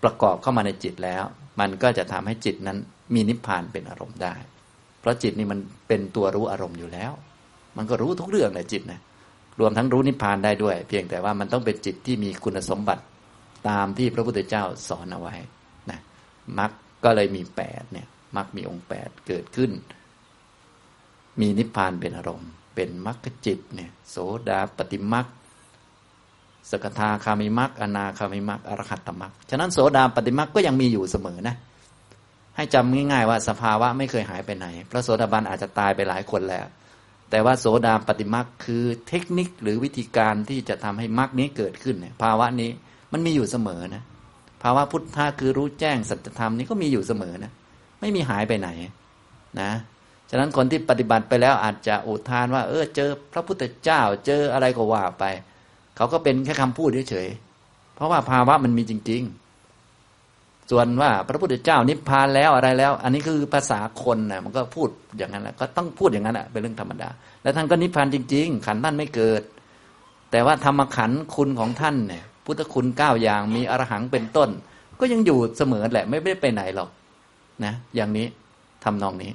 [0.04, 1.24] ประกอบเข้ามาในจิตแล้ว
[1.60, 2.78] มันก็จะทำให้จิตนั้น
[3.14, 4.36] มีนิพพานเป็นอารมณ์ได้
[5.00, 7.12] เพราะจิตนี่มันเป็นตัวรู้อารมณ์อยู่แล้ว
[7.78, 9.02] มันก็รู้ทุกเรื่องเลยจิตนะ
[9.60, 13.04] รวมทั้งรู้นิพพานได้ด้วย เพียงแต่ว่ามันต้องเป็นจิตที่มีคุณสมบัติ
[13.70, 15.36] ตามที่พระพุทธเจ้าสอนเอาไว้
[15.90, 16.00] นะ
[16.60, 16.72] มรรค
[17.04, 19.72] ก็เลยมีแปดเนี่ยมรรคมีองค์แปดเกิดขึ้น
[21.40, 24.16] มีนิพพานเป็นอารมณ์ เป็นมรรคจิตเนี่ยโส
[24.50, 25.26] ดาปฏิมรรค
[26.72, 31.56] สกทาคามิมรรคอนาคามิมรรคอรหัตตมรรคฉะนั้นโสดาปฏิมรรคก็ยังมีอยู่เสมอนะ
[32.56, 36.66] ให้จำง่ายๆว่าสภาวะไม่เคยหายไปไหน พระโสดาบันอาจจะตายไปหลายคนแล้ว
[37.30, 42.72] แต่ว่าโสดาปฏิมรรคคือเทคนิคหรือวิธีการที่จะทำให้มรรคนี้เกิดขึ้นเนี่ยภาวะนี้
[43.12, 44.04] มันมีอยู่เสมอนะ
[44.64, 47.52] ภาวะพุทธะคือรู้แจ้งสัจธรรมนี้ก็มีอยู่เสมอนะ
[48.00, 48.70] ไม่มีหายไปไหน
[49.62, 49.72] นะ
[50.30, 55.24] ฉะนั้นคนที่ปฏิบัติไปแล้วอาจจะอุทานว่า เออ เจอพระพุทธเจ้า เจออะไรก็ว่าไป
[55.96, 59.24] เขาก็เป็นแค่คำพูดเฉยๆเพราะว่าภาวะมันมีจริง
[59.96, 67.10] ๆ ส่วนว่าพระพุทธเจ้านิพพานแล้วอะไรแล้ว อันนี้คือภาษาคนนะมันก็พูดอย่างนั้นแหละก็ต้องพูดอย่างนั้นแหะเป็นเรื่องธรรมดา
[67.44, 69.42] แล้วท่านก็นิพพานจริง ๆ ขันท่านไม่เกิด
[70.32, 74.50] แต่ว่าธรรมขันคุณของท่านเนี่ย พุทธคุณเก้าอย่างมีอรหังเป็นต้น
[75.00, 76.90] ก็ยังอยู่เสมอแหละไม่ได้ไปไหนหรอก
[77.66, 78.28] นะ อย่างนี้
[78.84, 79.32] ทำนองนี้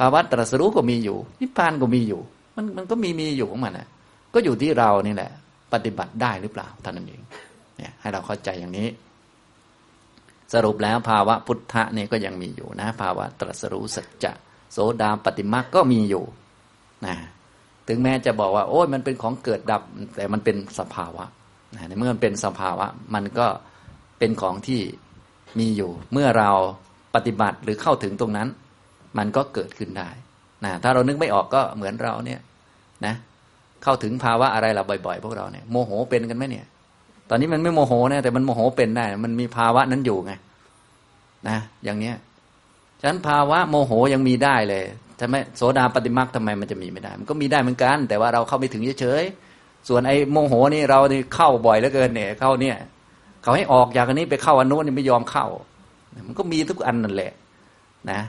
[0.00, 2.20] ภาวะตรัสรู้ก็มีอยู่ นิพพานก็มีอยู่
[2.56, 3.88] มันมันก็มีมีอยู่ของมันนะ
[4.34, 5.30] ก็อยู่ที่เรานี่แหละ
[5.72, 7.22] ปฏิบัติได้หรือเปล่าท่านนั้นเอง
[7.76, 8.88] เนี่ยให้เราเข้าใจอย่างนี้
[10.52, 14.32] สรุปแล้วภาวะพุทธะนี่ก็ยังมีอยู่นะ ภาวะตรัสรู้สัจจะ
[14.72, 16.24] โสดาปฏิมาก็มีอยู่
[17.06, 17.14] นะ
[17.88, 19.82] ถึงแม้จะบอกว่า โอ้ยมันเป็นของเกิดดับ
[20.16, 21.24] แต่มันเป็นสภาวะ
[21.74, 23.46] นะในเมื่อมันเป็นสภาวะ มันก็
[24.18, 24.80] เป็นของที่
[25.58, 26.50] มีอยู่ เมื่อเรา
[27.14, 28.48] ปฏิบัติหรือเข้าถึงตรงนั้น
[29.18, 30.08] มันก็เกิดขึ้นได้
[30.64, 32.40] นะถ้าเรานึกไม่ออกก็เหมือนเราเนี่ย
[33.06, 33.14] นะ
[33.82, 36.66] เข้าถึงภาวะอะไรเราบ่อยๆ พวกเราเนี่ยโมโหเป็นกันไหมเนี่ย
[37.30, 40.32] ตอนนี้มันไม่โมโหนะแต่มันโมโหเป็นได้ มันมีภาวะนั้นอยู่ไง
[41.48, 42.16] นะอย่างเนี้ย
[43.00, 44.84] ฉะนั้นภาวะโมโหยังมีได้เลย
[45.20, 52.76] ทำไมโสดาปฏิมาทำไมมันจะมีไม่ได้ มันก็มีได้เหมือนกัน แต่ว่าเราเข้าไปถึงเฉยๆส่วนไอ้โมโหนี่เรานี่เข้าบ่อยเหลือเกินเนี่ยเข้าเนี่ย
[53.42, 55.46] เขาให้ออกจากอันนี้ไปเข้าอันโน้นนี่ไม่ยอมเข้า
[56.26, 57.32] มันก็มีทุกอันนั่นแหละ
[58.10, 58.20] นะ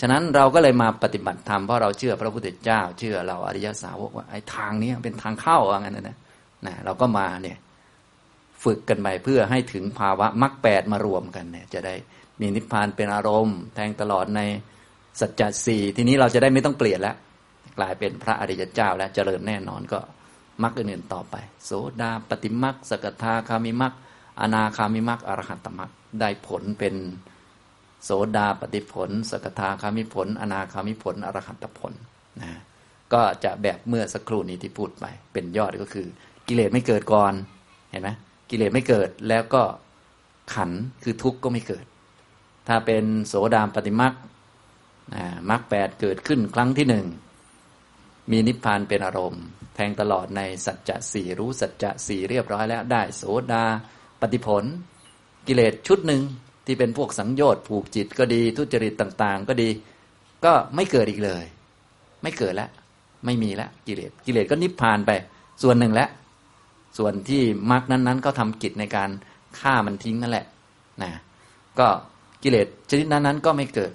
[0.00, 6.16] ฉะนั้นเราก็เลยมาปฏิบัติธรรมเพราะเราเชื่อพระพุทธเจ้า เชื่อเราอริยสาวกว่าไอ้ทางนี้เป็นทางเข้าว่างั้นนะ
[6.66, 7.58] นะเราก็มาเนี่ย
[8.64, 11.94] ฝึกกันไปเพื่อให้ถึงภาวะมรรคแปดมารวมกันเนี่ย จะได้
[12.40, 14.40] มีนิพพานเป็นอารมณ์ แทงตลอดใน
[15.20, 17.16] สัจจะสี่ทีนี้เราจะได้ไม่ต้องเปลี่ยนแล้ว
[17.78, 20.00] กลายเป็นพระอริยเจ้า แล้วเจริญแน่นอนก็
[20.62, 21.34] มรรคอื่นๆต่อไป
[21.64, 21.70] โส
[22.00, 23.92] ดาปฏิมรรคสกทาคามิมรรค
[24.40, 25.90] อนาคามิมรรคอรหัตตมรรค
[26.20, 26.94] ได้ผลเป็น
[28.04, 31.92] โสดาปฏิผล สกทาคามิผล อนาคามิผล อรหัตผล
[32.42, 32.50] นะ
[33.12, 36.06] ก็จะแบบเมื่อสักครู่นี้ที่พูดไป เป็นยอดก็คือ
[36.48, 37.32] กิเลสไม่เกิดก่อน
[37.90, 38.08] เห็นไหม
[38.50, 39.62] กิเลสไม่เกิดแล้วก็
[40.54, 40.70] ขัน
[41.02, 41.84] คือทุกข์ก็ไม่เกิด
[42.68, 44.14] ถ้าเป็นโสดาปฏิมัก
[45.50, 47.06] มรรคแปดเกิดขึ้นครั้งที่หนึ่ง
[48.30, 49.44] มีนิพพานเป็นอารมณ์
[49.74, 53.22] แทงตลอดในสัจจะสี่รู้สัจจะสี่เรียบร้อยแล้วได้โส
[53.52, 53.64] ดา
[54.20, 54.64] ปฏิผล
[55.46, 56.22] กิเลสชุดหนึ่ง
[56.66, 59.68] ที่เป็นพวกสังโยชน์ผูกจิตก็ดีทุจริตต่าง ๆ ก็ดี
[60.44, 61.44] ก็ไม่เกิดอีกเลย
[62.22, 62.70] ไม่เกิดแล้ว
[63.26, 65.10] ไม่มีแล้วกิเลสกิเลสก็นิพพานไป
[65.62, 66.10] ส่วนหนึ่งแล้ว
[66.98, 69.10] ส่วนที่มรรคนั้นๆ ก็ทำกิจในการ
[69.58, 70.46] ฆ่ามันทิ้งนั่นแหละ
[71.02, 71.10] นะ
[71.78, 71.86] ก็
[72.42, 73.92] กิเลสชนิดนั้นๆ ก็ไม่เกิด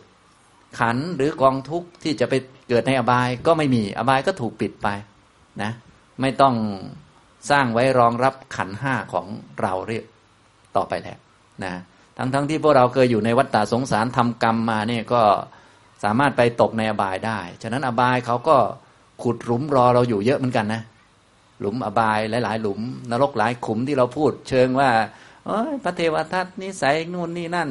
[0.79, 2.33] ขันหรือกองทุกข์ที่จะไป
[2.69, 4.87] เกิดในอบายก็ไม่มีอบายก็ถูกปิดไป
[5.61, 5.71] นะ
[6.21, 6.55] ไม่ต้อง
[7.49, 9.25] สร้างไว้รองรับขันห้าของ
[9.61, 10.05] เราเรียก
[10.75, 11.17] ต่อไปแล้ว
[11.63, 11.73] นะ
[12.17, 15.21] ทั้งๆทที่พวกเราเคยอยู่ในวัฏฏะสงสารทำกรรมมาเนี่ยก็
[16.03, 18.57] สามารถไปตกในอบายได้ ฉะนั้นอบายเขาก็
[19.23, 20.81] ขุดหลุมรอเราอยู่เยอะเหมือนกันนะ
[21.59, 22.79] หลุมอบายหลายๆ หลุม
[23.11, 24.89] นรกหลายขุมที่เราพูด เชิงว่า
[25.83, 27.69] พระเทวทัตนิสัยนู่นนี่นั่น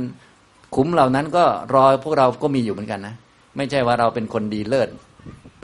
[0.74, 3.14] ขุมเหล่านั้นก็รอพวกเราก็มีอยู่เหมือนกันนะ
[3.56, 4.88] ไม่ใช่ว่าเราเป็นคนดีเลิศ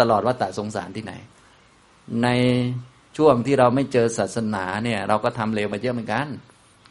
[0.01, 1.12] ตลอดวัฏฏะสงสารที่ไหน
[2.22, 2.28] ใน
[3.16, 6.26] ช่วงที่เราไม่เจอศาสนาเนี่ย เราก็ทำเลวมาเยอะเหมือนกัน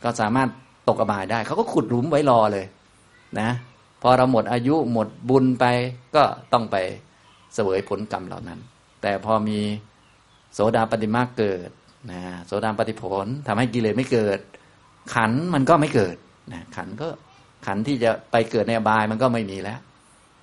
[0.03, 0.49] ก็สามารถ
[0.89, 2.65] ตกอบายได้ เขาก็ขุดหลุมไว้รอเลย
[3.39, 3.49] นะ
[4.01, 5.65] พอเราหมดอายุหมดบุญไป
[6.15, 6.23] ก็
[6.53, 6.75] ต้องไป
[7.53, 8.59] เสวยผลกรรมเหล่านั้น
[9.01, 9.59] แต่พอมี
[10.53, 11.69] โสดาปฏิมาเกิด
[12.11, 14.39] นะโสดาปฏิผลทำให้กิเลสไม่เกิด
[15.13, 16.15] ขันมันก็ไม่เกิด
[16.53, 17.07] นะขันก็
[17.65, 19.79] ขันที่จะไปเกิดในอบายมันก็ไม่มีแล้ว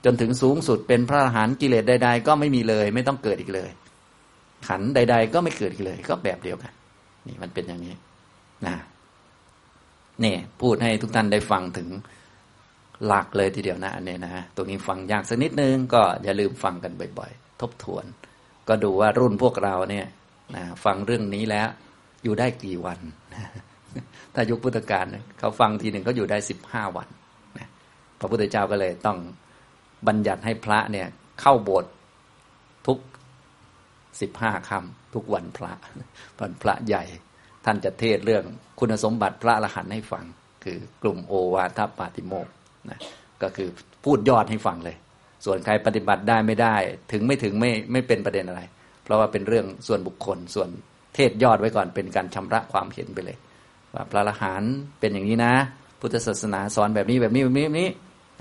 [0.04, 3.70] จนถึงสูงสุดเป็นพระอรหันต์กิเลสใด ๆ ก็ไม่มีเลย ไม่ต้องเกิดอีกเลย
[4.68, 6.72] ขันใด ๆ ก็ไม่เกิดอีกเลย ก็แบบเดียวกัน
[7.26, 7.94] นี่มันเป็นอย่างนี้
[8.66, 8.74] นะ
[10.22, 11.88] เนี่ยพูดให้ทุกท่านได้ฟังถึง
[13.06, 18.04] หลักเลยทีเดียวนะอันนี้นะตรงนี้ฟังยากสักนิดนึงก็อย่าลืมฟังกันบ่อยๆ ทบทวน
[18.68, 20.06] ก็ดูว่ารุ่นพวกเราเนี่ย
[20.56, 21.68] นะฟังเรื่องนี้แล้ว
[22.24, 22.98] อยู่ได้กี่วัน
[24.34, 25.04] ถ้ายุคพุทธกาล
[25.38, 27.08] เขาฟังทีหนึ่งเขาอยู่ได้สิบห้าวัน
[27.58, 27.68] นะ
[28.20, 29.18] พระพุทธเจ้าก็เลยต้อง
[30.08, 31.06] บัญญัติให้พระเนี่ย
[31.40, 31.92] เข้าโบสถ์
[32.86, 32.98] ทุก
[34.20, 35.72] สิบห้าคำทุกวันพระ
[36.40, 37.04] วันพระใหญ่
[37.66, 38.44] ท่านจะเทศเรื่อง
[38.80, 40.24] คุณสมบัติพระอรหันต์ให้ฟัง
[40.64, 42.48] คือกลุ่มโอวาทปาติโมก
[42.90, 42.98] นะ
[43.42, 43.68] ก็คือ
[44.04, 44.96] พูดยอดให้ฟังเลย
[45.44, 46.74] ส่วนใครปฏิบัติได้ไม่ได้
[47.12, 48.62] ถึงไม่ถึงไม่ไม่เป็นประเด็นอะไร
[49.04, 50.68] เพราะว่าเป็นเรื่องส่วนบุคคล ส่วน
[51.14, 53.36] เทศยอดไว้ก่อนเป็นการชำระความเห็นไปเลย
[53.94, 55.52] ว่าพระอรหันต์เป็นอย่างนี้นะ
[56.00, 57.88] พุทธศาสนาสอนแบบนี้แบบนี้แบบนี้แบบนี้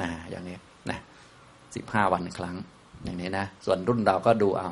[0.01, 0.57] นะอย่างนี้
[0.89, 0.97] นะ
[1.75, 2.55] สิบห้าวันครั้ง
[3.03, 4.69] อย่างนี้นะ ส่วนรุ่นเราก็ดูเอา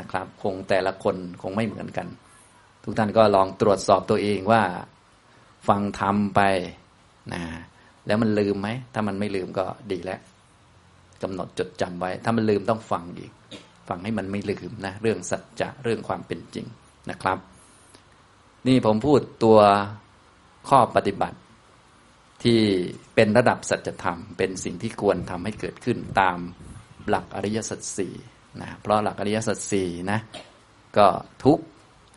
[0.00, 2.06] นะครับ คงแต่ละคนคงไม่เหมือนกัน
[2.90, 4.62] ทุกท่านก็ลองตรวจสอบตัวเองว่า
[5.68, 6.40] ฟังทำไป
[7.32, 7.42] นะ
[8.06, 10.20] แล้วมันลืมไหม ถ้ามันไม่ลืมก็ดีแล้ว
[11.22, 13.32] กำหนดจดจำไว้ ถ้ามันลืมต้องฟังอีก
[13.88, 16.66] ฟังให้มันไม่ลืมนะ เรื่องสัจจะเรื่องความเป็นจริง
[17.10, 17.38] นะครับ
[18.66, 19.58] นี่ผมพูดตัว
[20.68, 21.38] ข้อปฏิบัติ
[22.44, 22.60] ที่
[23.14, 26.38] เป็นระดับสัจธรรม เป็นสิ่งที่ควรทำให้เกิดขึ้นตาม
[27.08, 28.14] หลักอริยสัจสี่
[28.60, 30.18] นะเพราะหลักอริยสัจสี่นะ
[30.96, 31.06] ก็
[31.44, 31.58] ทุก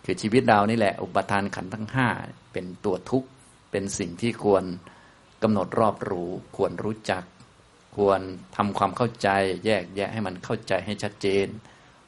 [0.06, 2.08] คือชีวิตเรานี่แหละ อุปทานขันทั้งห้า
[2.54, 3.30] เป็นตัวทุกข์
[3.72, 4.64] เป็นสิ่งที่ควร
[5.44, 7.24] กำหนดรอบรู้ ควรรู้จัก
[7.98, 8.22] ควร
[8.56, 9.30] ทำความเข้าใจ
[9.66, 11.48] แยกแยะให้มันเข้าใจให้ชัดเจน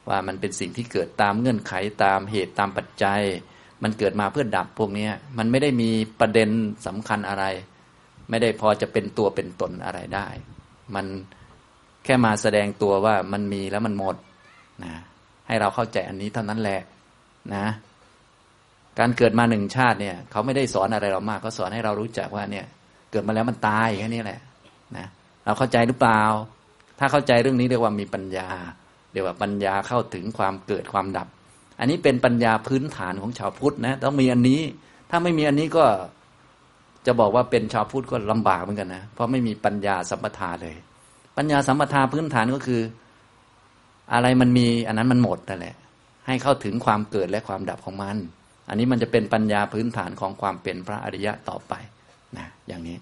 [0.08, 1.72] ว่ามันเป็นสิ่งที่เกิดตามเงื่อนไข
[2.04, 3.22] ตามเหตุตามปัจจัย
[3.82, 5.90] มันเกิดมาเพื่อดับพวกนี้มันไม่ได้มี
[6.20, 6.50] ประเด็น
[6.86, 7.44] สำคัญอะไร
[8.30, 10.28] ไม่ได้พอจะเป็นตัวเป็นตนอะไรได้
[10.94, 11.06] มัน
[12.04, 14.16] แค่มาแสดงตัวว่ามันมีแล้วมันหมด
[14.84, 14.92] นะ
[15.46, 16.80] ให้เราเข้าใจอันนี้เท่านั้นแหละ
[17.54, 17.66] นะ
[18.98, 22.66] การเกิดมาหนึ่งชาติเนี่ยเขาไม่ได้สอนอะไรเรามากเขาสอนให้เรารู้จักว่าเนี่ย
[23.10, 24.40] เกิดมาแล้วมันตายแค่นี้แหละ
[24.96, 25.06] นะ
[25.44, 26.22] เราเข้าใจหรือเปล่า
[26.98, 28.48] ถ้าเข้าใจเรื่องนี้เรียกว่ามีปัญญา
[29.12, 31.28] เรียกว่าปัญญาเข้าถึงความเกิดความดับ
[31.78, 34.60] อันนี้เป็นปัญญาพื้นฐานของชาวพุทธนะต้องมีอันนี้
[35.10, 35.84] ถ้าไม่มีอันนี้ก็
[37.06, 40.74] จะบอกว่าเป็นชาวพุทธก็ลำบากเหมือนกันนะเพราะไม่มีปัญญาสัมปทาเลย
[41.36, 42.80] ปัญญาสัมปทาพื้นฐานก็คือ
[44.12, 45.74] อะไรมันมีอันนั้นมันหมดนั่นแหละ
[46.26, 48.16] ให้เข้าถึงความเกิดและความดับของมัน
[48.68, 51.74] อันนี้มันจะเป็นปัญญาพื้นฐานของความเป็นพระอริยะต่อไป
[52.36, 52.96] นะอย่างนี้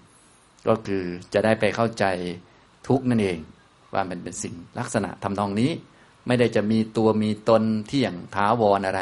[0.67, 1.03] ก็คือ
[1.33, 2.05] จะได้ไปเข้าใจ
[2.87, 3.39] ทุกนั่นเอง
[3.93, 5.71] ว่ามันเป็นสิ่งลักษณะทำนองนี้
[6.27, 9.01] ไม่ได้จะมีตัวมีตนเที่ยงท้าวรออะไร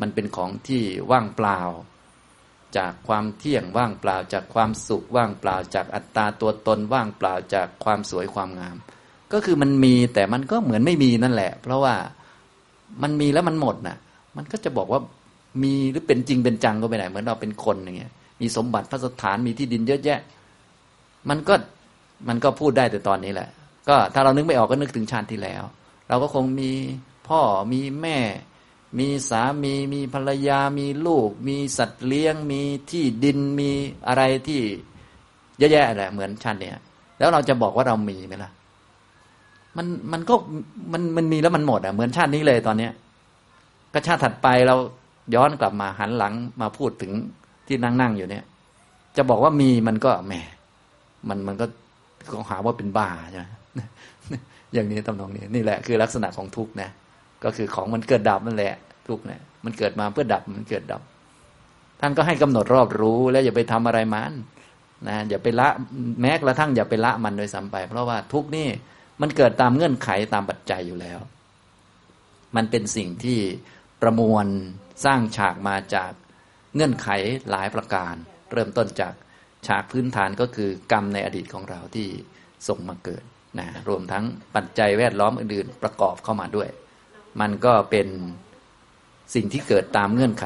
[0.00, 1.60] มันเป็นของที่ว่างเปล่า
[2.78, 8.76] จากความเที่ยงว่างเปล่า จากความสุขว่างเปล่า จากอัตตาตัวตนว่างเปล่าจากความสวยความงาม
[9.32, 11.94] ก็คือมันมีแต่มันก็เหมือนไม่มีนั่นแหละ เพราะว่า
[13.02, 13.96] มันมีแล้วมันหมดน่ะ
[14.36, 15.00] มันก็จะบอกว่า
[15.62, 20.20] มีหรือเป็นจริงเป็นจังก็ไม่ได้เหมือนเราเป็นคนอย่างเงี้ยมีสมบัติพระสถานมีที่ดินเยอะแยะ
[21.28, 21.54] มันก็
[22.28, 23.48] มันก็พูดได้แต่ตอนนี้แหละ
[23.88, 25.62] ก็ถ้าเรานึกไม่ออกก็นึกถึงชาติที่แล้ว
[26.08, 26.70] เราก็คงมี
[27.28, 27.40] พ่อ
[27.72, 28.18] มีแม่
[28.98, 33.70] มีสามีมีภรรยามีลูก มีสัตว์เลี้ยง มีที่ดินมี
[34.08, 34.60] อะไรที่
[35.58, 36.76] เยอะแยะแหละเหมือนชาติเนี้ย
[37.18, 38.50] แล้วเราจะบอกว่าเรามีไหมล่ะ
[39.76, 40.34] มันมันก็
[40.92, 42.92] มันมันมีแล้วมันหมดอะเหมือนชาตินี้เลยตอนเนี้ย
[43.92, 44.76] ก็ชาติถัดไปเรา
[45.34, 47.12] ย้อนกลับมาหันหลังมาพูดถึง
[47.66, 48.44] ที่นั่งนั่งอยู่เนี่ย
[49.16, 50.32] จะบอกว่ามีมันก็แหม
[51.28, 51.66] มันมันก็
[52.32, 53.46] ก็หาว่าเป็นบ้าใช่ไหม
[54.72, 56.90] อย่างนี้ตำนองนี้นี่แหละคือลักษณะของทุกข์นะ
[57.44, 58.74] ก็คือของมันเกิดดับนั่นแหละ
[59.08, 61.02] ทุกข์เนี่ยมันเกิดมาเพื่อดับมันเกิดดับ
[62.00, 64.32] ท่านก็ให้กำหนดรอบรู้แล้วอย่าไปทำอะไรมัน
[65.08, 65.68] นะอย่าไปละ
[66.20, 68.68] แม้กระทั่งอย่าไปละมันโดยซ้ำไป เพราะว่าทุกนี่
[69.20, 71.18] มันเกิดตามเงื่อนไขตามปัจจัยอยู่แล้ว
[72.56, 73.38] มันเป็นสิ่งที่
[74.02, 74.46] ประมวล
[75.04, 76.12] สร้างฉากมาจาก
[76.74, 77.08] เงื่อนไข
[77.50, 78.14] หลายประการ
[78.52, 79.14] เริ่มต้นจาก
[79.66, 82.08] ฉากพื้นฐานก็คือกรรมในอดีตของเราที่
[82.68, 83.24] ส่งมาเกิด
[83.58, 84.24] นะรวมทั้ง
[84.56, 86.68] ปัจจัยแวดล้อมอื่นๆประกอบเข้ามาด้วย
[87.40, 88.08] มันก็เป็น
[89.34, 90.44] สิ่งที่เกิดตามเงื่อนไข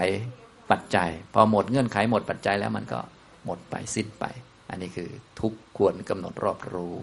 [0.71, 3.01] ปัจจัย พอหมดเงื่อนไขหมดปัจจัยแล้วมันก็
[3.45, 4.25] หมดไปสิ้นไป
[4.71, 6.95] อันนี้คือทุกควรกำหนดรอบรู้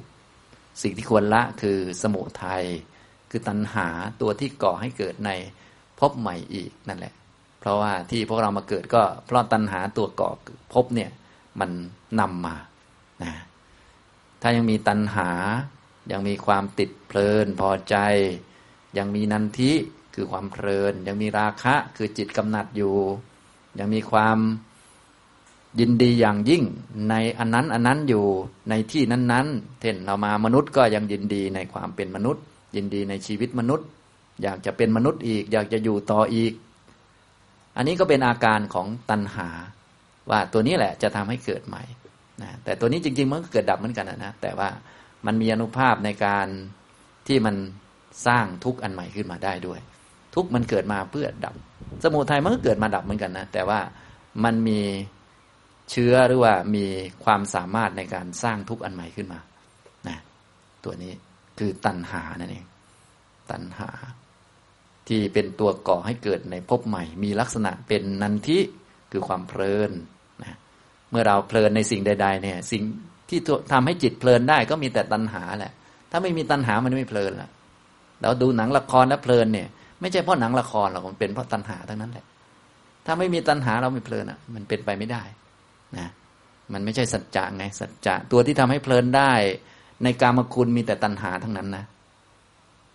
[0.83, 2.63] สิ่งที่ควรละคือสมุทัย
[3.31, 3.87] คือตัณหา
[4.21, 5.31] ตัวที่ก่อให้เกิดใน
[5.99, 7.13] พบใหม่อีกนั่นแหละ
[7.59, 10.29] เพราะว่าที่พวกเรามาเกิดก็เพราะตัณหาตัวก่อ
[10.73, 11.09] พบเนี่ย
[11.59, 11.69] มัน
[12.19, 12.55] นำมา
[13.23, 13.33] นะ
[14.41, 15.29] ถ้ายังมีตัณหา
[16.11, 17.95] ยังมีความติดเพลินพอใจ
[18.97, 19.71] ยังมีนันทิ
[20.13, 22.95] คือความเพลิน ยังมีราคะคือจิตกำหนัดอยู่
[23.79, 24.37] ยังมีความ
[25.79, 26.63] ยินดีอย่างยิ่ง
[27.09, 28.25] ในอันนั้นอันนั้นอยู่
[28.69, 32.43] ในที่นั้นๆเช่นเรามามนุษย์ก็ยังยินดีในความเป็นมนุษย์
[32.75, 33.87] ยินดีในชีวิตมนุษย์
[34.43, 36.53] อยากจะเป็นมนุษย์อีก อยากจะอยู่ต่ออีก
[37.77, 39.49] อันนี้ก็เป็นอาการของตัณหา
[40.29, 41.83] ว่าตัวนี้แหละจะทำให้เกิดใหม่
[42.41, 44.69] นะแต่ตัวนี้จริงๆมันก็เกิดดับเหมือนกันนะแต่ว่า
[45.25, 46.47] มันมีอนุภาพในการ
[47.27, 47.55] ที่มัน
[48.27, 49.79] สร้างทุกข์อันใหม่ขึ้นมาได้ด้วย
[50.35, 51.55] ทุกข์มันเกิดมาเพื่อดับ
[52.03, 53.79] สมุทัยมันก็เกิดมาดับเหมือนกันนะแต่ว่า
[54.43, 54.81] มันมี
[55.91, 56.85] เชื้อหรือว่ามี
[57.23, 59.39] ความสามารถในการสร้างทุกข์อันใหม่ขึ้นมา
[60.07, 60.17] นะ
[60.83, 61.13] ตัวนี้
[61.59, 62.65] คือตัณหานั่นเอง
[63.51, 63.89] ตัณหา
[65.07, 68.59] ที่เป็นตัวก่อให้เกิดในภพใหม่ มีลักษณะเป็นนันทิ
[69.11, 69.91] คือความเพลิน
[70.43, 70.55] นะ
[71.11, 72.83] เมื่อเราเพลินในสิ่งใด ๆ เนี่ย สิ่ง
[73.29, 73.39] ที่
[73.71, 75.73] ทำให้จิตเพลินได้ก็มีแต่ตัณหาแหละ
[76.11, 77.49] ถ้าไม่มีตัณหามันไม่เพลินละ
[78.21, 79.67] เราดูหนังละครแล้วเพลินเนี่ย
[80.01, 82.25] ไม่ใช่เพราะหนังละครหรอกมันเป็นเพราะตัณหาทั้งนั้นแหละ
[83.05, 85.23] ถ้าไม่มีตัณหาเราไม่เพลินอะ มันเป็นไปไม่ได้
[85.97, 86.07] นะ
[86.73, 89.31] มันไม่ใช่สัจจะไงสัจจะตัวที่ทำให้เพลินได้
[90.03, 91.85] ในกามคุณมีแต่ตัณหาทั้งนั้นนะ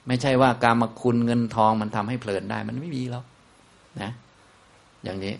[0.08, 3.24] ไม่ใช่ว่าการมาคุณเงินทองมันทำให้เพลินได้ มันไม่มีแล้ว
[4.02, 4.10] นะ
[5.04, 5.34] อย่างนี้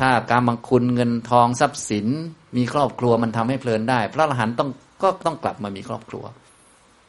[0.00, 2.06] ถ้าการมาคุณเงินทองทรัพย์สิน
[2.56, 4.70] มีครอบครัวมันทำให้เพลินได้ พระอรหันต์ต้อง
[5.02, 6.24] ก็ต้องกลับมามีครอบครัว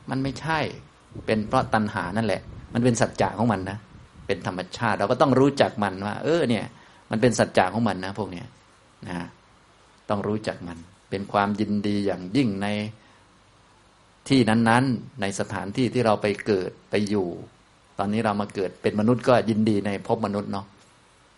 [0.09, 0.59] มันไม่ใช่
[1.25, 2.41] เป็นเพราะตัณหานั่นแหละ
[2.73, 3.77] มันเป็นสัจจะของมันนะ
[4.27, 6.65] เป็นธรรมชาติ เราก็ต้องรู้จักมันว่า เออ เนี่ย
[7.11, 8.47] มันเป็นสัจจะของมันนะ พวกเนี้ย
[9.07, 9.17] นะ
[10.09, 10.77] ต้องรู้จักมัน
[11.09, 12.67] เป็นความยินดีอย่างยิ่งใน
[14.29, 17.27] ที่นั้นๆ ในสถานที่ที่เราไปเกิดไปอยู่
[17.99, 20.65] ตอนนี้เรามาเกิดเป็นมนุษย์ก็ยินดีในภพมนุษย์เนาะ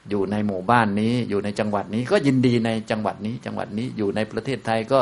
[0.09, 5.01] อยู่ในหมู่บ้านนี้อยู่ในจังหวัดนี้ก็ยินดีในจังหวัดนี้ จังหวัดนี้อยู่ในประเทศไทยก็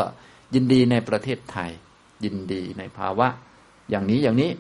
[0.56, 1.72] ยินดีในประเทศไทย
[2.24, 3.28] ยินดีในภาวะ
[3.90, 4.52] อย่างนี้อย่างนี้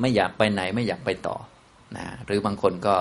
[0.00, 1.36] ไม่อยากไปไหนไม่อยากไปต่อ
[1.96, 2.96] นะหรือบางคนก็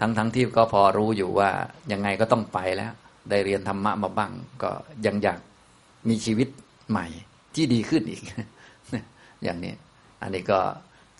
[0.00, 1.50] ทั้งทั้งที่ก็พอรู้อยู่ว่า
[1.92, 2.92] ยังไงก็ต้องไปแล้ว
[3.30, 4.70] ได้เรียนธรรมะมาบ้าง ก็
[5.06, 5.38] ยังอยาก
[6.08, 6.48] มีชีวิต
[6.90, 7.06] ใหม่
[7.56, 8.22] ที่ดีขึ้นอีก
[9.44, 9.72] อย่างนี้
[10.22, 10.60] อันนี้ก็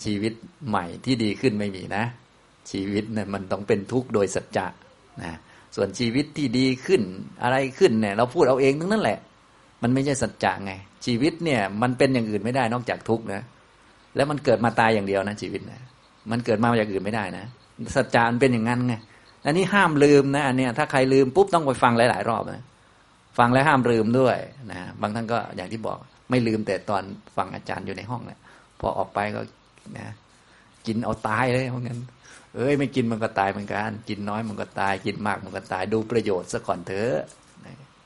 [0.05, 0.33] ชีวิต
[0.68, 2.05] ใหม่ที่ดีขึ้นไม่มีนะ
[2.70, 4.66] ชีวิตเนี่ยมันต้องเป็นทุกข์โดยสัจจะ
[5.22, 5.33] นะ
[5.76, 7.03] ส่วนชีวิตที่ดีขึ้น
[7.43, 9.18] อะไรขึ้นเนี่ยเราพูดเอาเองทั้งนั้นแหละ
[9.83, 10.72] มันไม่ใช่สัจจะไง
[11.07, 13.43] ชีวิตเนี่ยมันเป็นอย่างอื่นไม่ได้นอกจากทุกข์นะ
[14.16, 15.80] แล้วมันเกิดมาตายอย่างเดียวนะชีวิตนะ
[16.30, 17.45] มันเกิดมาอย่างอื่นไม่ได้นะ
[17.97, 18.95] สัจจะมันเป็นอย่างนั้นไง
[19.47, 22.62] อันนี้ห้ามลืมนะอันเนี้ยถ้าใครลืมปุ๊บต้องไปฟังหลาย ๆ รอบนะ
[23.39, 24.37] ฟังแล้วห้ามลืมด้วย
[24.70, 25.99] นะบางท่านก็อย่างที่บอก
[26.33, 27.03] ไม่ลืมแต่ตอน
[27.37, 28.39] ฟังอาจารย์อยู่ในห้องแหละ
[28.80, 29.41] พอออกไปก็
[29.99, 30.09] นะ
[30.87, 31.99] กินเอาตายเลยเพราะงั้น
[32.57, 37.16] เอ้ยไม่กินมันก็ตายเหมือนกัน กินน้อยมันก็ตาย กินมากมันก็ตาย ดูประโยชน์ซะก่อนเถอะ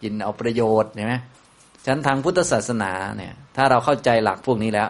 [0.03, 1.15] กินเอาประโยชน์เห็นไหม
[1.87, 4.89] ฉันทางพุทธศาสนาเนี่ย ถ้าเราเข้าใจหลักพวกนี้แล้ว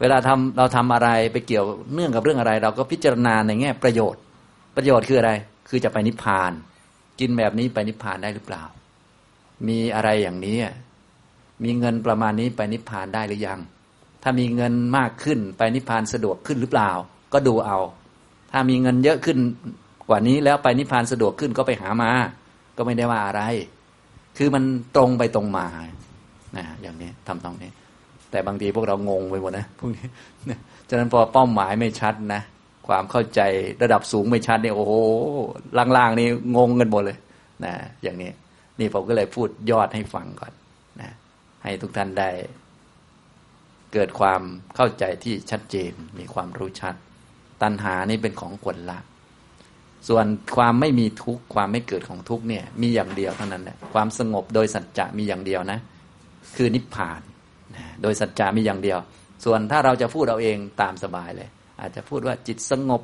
[0.00, 1.64] เวลาทำเราทำอะไรไปเกี่ยว
[1.94, 4.22] เนื่องกับเรื่องอะไร เราก็พิจารณาในแง่ประโยชน์
[4.76, 5.32] ประโยชน์คืออะไร
[5.68, 6.52] คือจะไปนิพพาน
[7.20, 8.62] กินแบบนี้ไปนิพพานได้หรือเปล่า
[9.68, 10.56] มีอะไรอย่างนี้
[11.64, 13.60] มีเงินประมาณนี้ไปนิพพานได้หรือยัง
[14.22, 16.90] ถ้ามีเงินมากขึ้นไปนิพพานสะดวกขึ้นหรือเปล่า
[17.32, 17.78] ก็ดูเอา
[18.52, 19.38] ถ้ามีเงินเยอะขึ้น
[20.08, 22.10] กว่านี้แล้วไปนิพพานสะดวกขึ้นก็ไปหามา
[22.76, 23.42] ก็ไม่ได้ว่าอะไร
[24.38, 24.64] คือมัน
[24.96, 25.66] ตรงไปตรงมา
[26.56, 27.70] นะอย่างนี้ทำตรงนี้
[28.30, 30.06] แต่บางทีพวกเรางงไปหมดนะพวกนี้
[30.88, 32.42] ฉะนั้นพอเป้าหมายไม่ชัดนะ
[32.86, 33.40] ความเข้าใจ
[33.82, 34.92] ระดับสูงไม่ชัดเนี่ยโอ้โห
[35.96, 37.18] ล่างๆนี่งงกันหมดเลย
[37.64, 38.30] นะอย่างนี้
[38.80, 40.52] นี่ผมก็เลยพูดยอดให้ฟังก่อน
[41.62, 42.30] ให้ทุกท่านได้
[43.92, 44.42] เกิดความ
[44.76, 46.94] เข้าใจที่ชัดเจนมีความรู้ชัด
[47.62, 48.98] ตัณหานี่เป็นของคนละ
[50.08, 55.78] ส่วนความไม่มีทุกข์ความไม่เกิดของทุกข์เนี่ย มีอย่างเดียวเท่านั้นแหละความสงบโดยสัจจะมีอย่างเดียวนะ
[56.56, 57.20] คือนิพพาน
[57.76, 58.98] นะโดยสัจจะมีอย่างเดียว
[59.44, 61.48] ส่วนถ้าเราจะพูดเอาเองตามสบายเลย
[61.80, 63.02] อาจจะพูดว่าจิตสงบ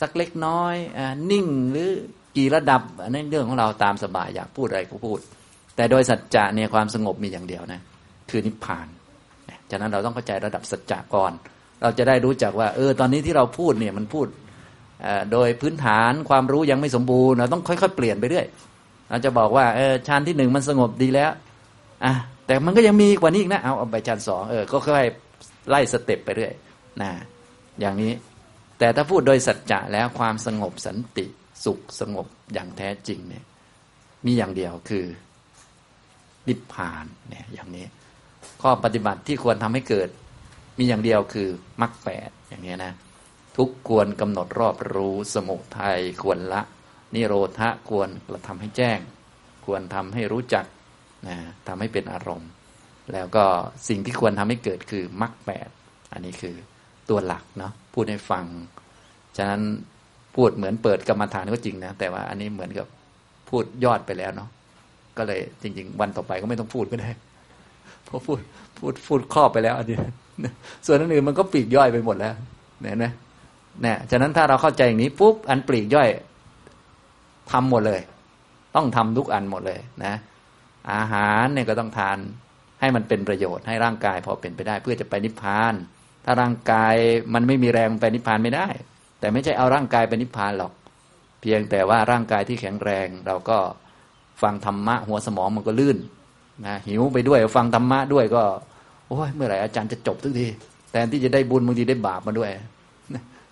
[0.00, 1.90] สักเล็กน้อยอนิ่งหรือ
[2.36, 5.18] กี่ระดับอันนี้เรื่องของเราตามสบายอยากพูดอะไรก็พูด
[5.76, 7.80] แต่โดยสัจจะเนี่ยความสงบมีอย่างเดียวนะ
[8.30, 8.86] คือนิพพาน
[9.70, 11.32] จากนั้นเราต้องเข้าใจระดับสัจจะก่อน
[11.82, 14.26] เราจะได้รู้จักว่า เออ ตอนนี้ที่เราพูดเนี่ยมันพูด
[15.32, 18.46] โดยพื้นฐานความรู้ยังไม่สมบูรณ์เราต้องค่อยๆ เปลี่ยนไปเรื่อย
[19.10, 21.30] เราจะบอกว่าเออชั้นที่หนึ่งมันสงบดีแล้ว
[22.04, 22.12] อะ
[22.46, 25.06] แต่มันก็ยังมีกว่านี้อีกนะเอาเอาไปชั้นสองเออก็ค่อย
[25.68, 26.52] ไล่สเต็ปไปเรื่อย
[27.02, 27.10] นะ
[27.80, 28.12] อย่างนี้
[28.78, 31.26] แต่ถ้าพูดโดยสัจจะแล้วความสงบสันติ
[31.64, 33.44] สุขสงบอย่างแท้จริงเนี่ย
[34.26, 35.04] มีอย่างเดียวคือ
[36.48, 37.86] นิพพานเนี่ยอย่างนี้
[38.62, 40.08] ข้อปฏิบัติที่ควรทำให้เกิด
[40.78, 41.48] มีอย่างเดียวคือ
[41.80, 42.92] มรรคแปดอย่างนี้นะ
[43.56, 46.60] ทุกควรกำหนดรอบรู้สมุทัยควรละ
[47.14, 48.98] นิโรธะควรกระทำให้แจ้ง
[49.66, 50.64] ควรทำให้รู้จัก
[51.26, 51.36] นะ
[51.68, 52.50] ทำให้เป็นอารมณ์
[53.12, 53.44] แล้วก็
[53.88, 55.68] สิ่งที่ควรทำให้เกิดคือมรรคแปด
[56.12, 56.56] อันนี้คือ
[57.08, 58.44] ตัวหลักเนาะพูดให้ฟัง
[59.36, 59.62] ฉะนั้น
[60.34, 62.86] พูดเหมือนเปิดกรรมฐานก็จริงนะ แต่ว่าอันนี้เหมือนกับ
[63.48, 64.48] พูดยอดไปแล้วเนาะ
[65.18, 67.10] ก็เลย จริง ๆ วันต่อไปก็ไม่ต้องพูดก็ได้
[68.04, 68.38] เพราะพูด
[68.78, 69.96] พูดพูดครอบไปแล้ว อันนี้
[70.86, 72.34] ส่วนอื่นมันก็ปลีกย่อยไปหมดแล้ว
[72.80, 73.06] เห็นไหม
[73.82, 76.08] เนี่ยฉะนั้นถ้าเราเข้าใจอย่างนี้ปุ๊บอันปลีกย่อย
[77.52, 78.00] ทำหมดเลย
[78.76, 80.14] ต้องทำทุกอันหมดเลยนะ
[80.92, 82.18] อาหารเนี่ยก็ต้องทาน
[82.80, 85.74] ให้มันเป็นประโยชน์ให้ร่างกายพอเป็นไปได้ เพื่อจะไปนิพพาน
[86.24, 86.94] ถ้าร่างกาย
[87.34, 88.68] มันไม่มีแรงไปนิพพานไม่ได้
[89.20, 90.72] แต่ไม่ใช่เอาร่างกายไปนิพพานหรอก
[91.40, 93.58] เพียงแต่ว่าร่างกายที่แข็งแรงเราก็
[94.42, 95.98] ฟังธรรมะ หัวสมองมันก็ลื่น
[96.66, 98.42] นะหิวไปด้วยฟังธรรมะด้วยก็
[99.08, 100.46] โอ้ยเมื่อไหร่อาจารย์จะจบทุกที
[100.90, 102.50] แทนที่จะได้บุญบางทีได้บาปมาด้วย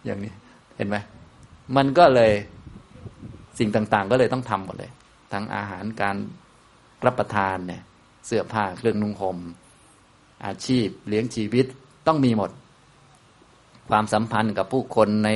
[0.05, 0.33] อย่างนี้
[0.77, 0.97] เห็นไหม
[1.77, 2.33] มันก็เลย
[3.59, 4.91] สิ่งต่างๆ ก็เลยต้องทำหมดเลย
[5.33, 6.17] ทั้งอาหารการ
[7.07, 7.83] รับประทานเนี่ย
[8.27, 9.39] เสื้อผ้าเครื่องนุ่งห่ม
[10.47, 11.67] อาชีพเลี้ยงชีวิต
[12.07, 12.51] ต้องมีหมด
[13.89, 15.31] ความสัมพันธ์กับผู้คนใน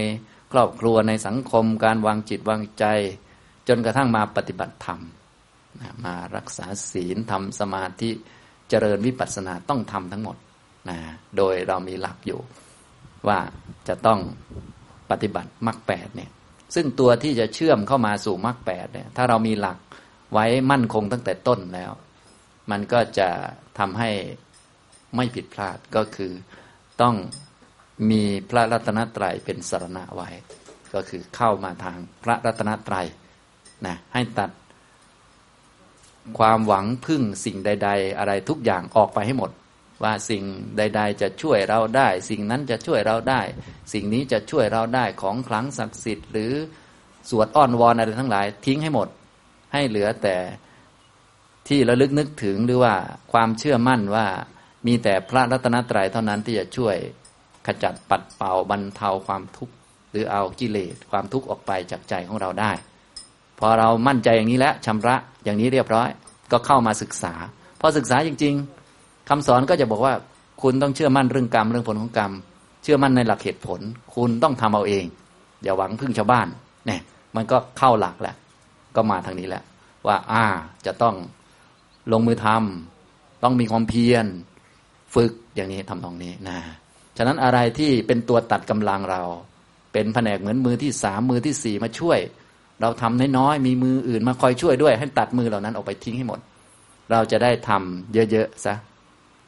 [0.53, 2.85] ครอบครัวในสังคม การวางจิตวางใจ
[3.69, 5.01] จนกระทั่งมาปฏิบัติธรรม
[6.05, 8.11] มารักษาศีลทำสมาธิ
[8.69, 10.37] เจริญวิปัสสนาต้องทำทั้งหมด
[10.89, 10.99] นะ
[11.37, 12.41] โดยเรามีหลักอยู่
[13.29, 13.39] ว่า
[13.89, 14.21] จะต้อง
[15.11, 16.31] ปฏิบัติมรรคแปดเนี่ย
[16.75, 19.79] ซึ่งตัวที่จะเชื่อมเข้ามาสู่มรรคแปดเนี่ยถ้าเรามีหลัก
[20.33, 21.93] ไว้มั่นคงตั้งแต่ต้นแล้ว
[22.71, 23.29] มันก็จะ
[23.79, 24.11] ทำให้
[25.17, 26.33] ไม่ผิดพลาดก็คือ
[27.03, 27.15] ต้อง
[28.11, 30.31] มีพระรัตนตรัยเป็นสารณะไว้
[30.95, 33.07] ก็คือเข้ามาทางพระรัตนตรัย
[33.87, 34.51] นะให้ตัด
[36.39, 39.51] ความหวังพึ่งสิ่งใด ๆ อะไรทุกอย่างออกไปให้หมด
[40.03, 40.43] ว่าสิ่ง
[40.77, 43.41] ใด ๆ จะช่วยเราได้ สิ่งนั้นจะช่วยเราได้
[43.93, 46.53] สิ่งนี้จะช่วยเราได้ของคลังศักดิ์สิทธิ์หรือ
[47.31, 49.09] สวดอ้อนวอนอะไรทั้งหลาย ทิ้งให้หมด
[49.73, 50.37] ให้เหลือแต่
[51.69, 52.95] ที่ระลึกนึกถึงหรือว่า
[53.33, 54.27] ความเชื่อมั่นว่า
[54.87, 56.97] มีแต่พระรัตนตรัยเท่านั้นที่จะช่วย
[57.67, 59.75] ขจัดปัดเป่าบรรเทาความทุกข์
[60.11, 62.73] หรือเอากิเลสความทุกข์ออกไปจากใจของเราได้
[63.59, 66.09] พอเรามั่นใจอย่างนี้แล้วชำระอย่างนี้เรียบร้อย
[66.53, 67.35] ก็เข้ามาศึกษา
[67.81, 68.55] พอศึกษาจริง
[68.93, 70.15] ๆคำสอนก็จะบอกว่า
[70.63, 72.33] คุณต้องเชื่อมั่นเรื่องกรรมเรื่องผลของกรรม
[72.83, 73.81] เชื่อมั่นในหลักเหตุผล
[74.15, 75.05] คุณต้องทำเอาเอง
[75.63, 76.47] อย่าหวังพึ่งชาวบ้าน
[76.87, 77.01] เนี่ย
[77.37, 78.35] มันก็เข้าหลักแหละ
[78.97, 79.63] ก็มาทางนี้แหละ
[80.07, 80.45] ว่าอ่า
[80.87, 81.15] จะต้อง
[82.13, 84.27] ลงมือทำต้องมีความเพียร
[85.15, 86.59] ฝึกอย่างนี้ทำตรงนี้นะ
[87.17, 89.23] ฉะนั้นอะไรที่เป็นตัวตัดกำลังเรา
[89.93, 92.19] เป็นแผนกเหมือนมือที่สามมือที่สี่มาช่วย
[92.81, 96.41] เราทำน้อยๆมีมืออื่นมาคอยช่วยด้วย ให้ตัดมือเหล่านั้นออกไปทิ้งให้หมด
[97.11, 98.75] เราจะได้ทำเยอะๆซะ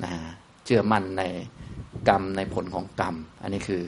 [0.04, 0.12] นะ
[0.64, 1.22] เชื่อมั่นใน
[2.08, 3.82] กรรมในผลของกรรม อันนี้คือ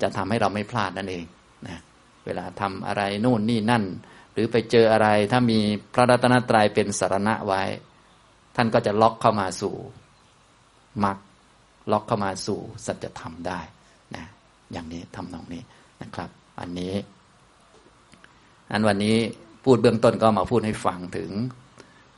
[0.00, 1.24] จะทำให้เราไม่พลาดนั่นเอง
[1.66, 1.78] นะ
[2.24, 3.84] เวลาทำอะไรนู่นนี่นั่น
[4.32, 5.58] หรือไปเจออะไรถ้ามี
[5.94, 7.62] พระรัตนตรัยเป็นสารณะไว้
[8.56, 9.74] ท่านก็จะล็อกเข้ามาสู่
[11.04, 11.18] มรรค
[11.92, 13.60] ล็อกเข้ามาสู่สัจธรรมได้
[14.14, 14.24] นะ
[14.72, 15.62] อย่างนี้ทำนองนี้
[16.02, 16.30] นะครับ
[16.60, 16.94] อันนี้
[18.72, 19.16] อันวันนี้
[19.64, 21.30] พูดเบื้องต้นก็มาพูดให้ฟังถึง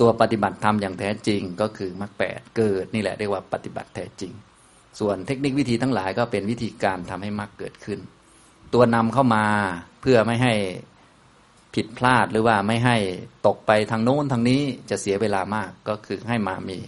[0.00, 4.32] ตัวปฏิบัติธรรมอย่างแท้จริงก็คือมรรคแปดเกิดนี่แหละเรียกว่าปฏิบัติแท้จริง
[5.00, 7.98] ส่วนเทคนิควิธีทั้งหลายก็เป็นวิธีการทำให้มรรคเกิดขึ้น
[8.74, 9.44] ตัวนำเข้ามา
[10.00, 10.54] เพื่อไม่ให้
[11.74, 12.96] ผิดพลาดหรือว่าไม่ให้
[13.46, 16.78] ตกไปทางโน้นทางนี้จะเสียเวลามากก็คือให้มามี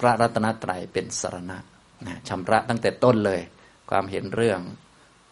[0.00, 1.58] พระรัตนตรัยเป็นสารณะ
[2.06, 3.40] นะชำระตั้งแต่ต้นเลย
[3.90, 4.60] ความเห็นเรื่อง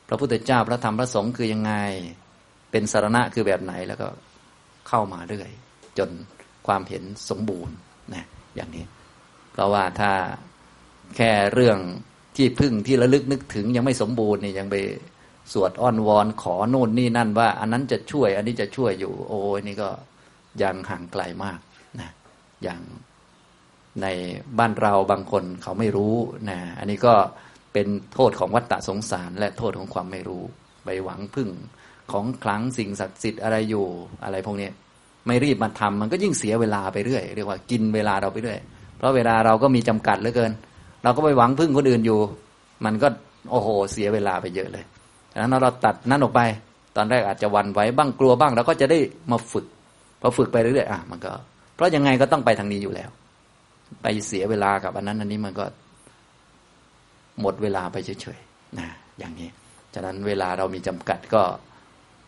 [0.08, 1.72] พระพุทธเจ้าพระธรรมพระสงฆ์คือยังไง
[2.76, 4.08] เป็นสารณะคือแบบไหนแล้วก็
[4.88, 5.50] เข้ามาเรื่อย
[5.98, 6.10] จน
[6.66, 7.74] ความเห็นสมบูรณ์
[8.14, 8.24] นะ
[8.56, 8.84] อย่างนี้
[9.52, 10.12] เพราะว่าถ้า
[11.16, 11.78] แค่เรื่อง
[12.36, 14.76] ที่พึ่งที่ระลึกนึกถึงยังไม่สมบูรณ์นี่ยังไป
[15.52, 19.88] สวดอ้อนวอนขอโน่นนี่นั่นว่า อันนั้นจะช่วย อันนี้จะช่วยอยู่ โอ้ยนี่ก็
[20.62, 21.58] ยังห่างไกลมาก
[22.00, 22.10] นะ
[22.62, 22.80] อย่าง
[24.02, 24.06] ใน
[24.58, 26.14] บ้านเราบางคนเขาไม่รู้
[26.50, 27.14] นะอันนี้ก็
[27.72, 30.44] เป็นโทษของวัฏฏะสงสาร และโทษของความไม่รู้
[30.84, 31.50] ไปหวังพึ่ง
[32.12, 33.84] ของคลังสิ่งศักดิ์สิทธิ์อะไรอยู่
[34.24, 34.68] อะไรพวกนี้
[35.26, 38.58] ไม่รีบมาทำมันก็ยิ่งเสียเวลาไปเรื่อยเรียกว่ากินเวลาเราไปเรื่อย
[38.96, 40.52] เพราะเวลาเราก็มีจำกัดเหลือเกิน
[41.02, 42.18] เราก็ไปหวังพึ่งคนอื่นอยู่
[42.84, 43.08] มันก็
[43.50, 44.84] โอ้โหเสียเวลาไปเยอะเลย
[45.32, 46.40] ดังนั้นเราตัดนั่นออกไป
[46.96, 48.98] ตอนแรกอาจจะวันไว้บ้างกลัวบ้างเราก็จะได้
[49.30, 49.66] มาฝึก
[50.20, 51.32] พอฝึกไปเรื่อยๆอะมันก็
[51.74, 53.10] เพราะยังไงก็ต้องไปทางนี้อยู่แล้ว
[54.02, 55.64] ไปเสียเวลากับอันนั้นอันนี้มันก็
[57.40, 58.86] หมดเวลาไปเฉยๆนะ
[59.18, 59.48] อย่างนี้
[59.94, 61.42] ฉะนั้นเวลาเรามีจำกัดก็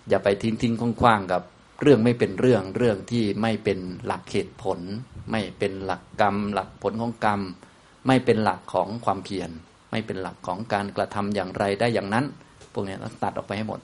[0.09, 1.43] อย่าไปทิ้งทิ้งคว้างๆกับ
[1.83, 4.79] เรื่องไม่เป็นเรื่องเรื่องที่ไม่เป็นหลักเหตุผล
[5.31, 7.41] ไม่เป็นหลักกรรม หลักผลของกรรม
[8.07, 9.51] ไม่เป็นหลักของความเพียร
[9.91, 12.25] ไม่เป็นหลักของการกระทำอย่างไรได้อย่างนั้น
[12.73, 13.81] พวกนี้ต้องตัดออกไปให้หมด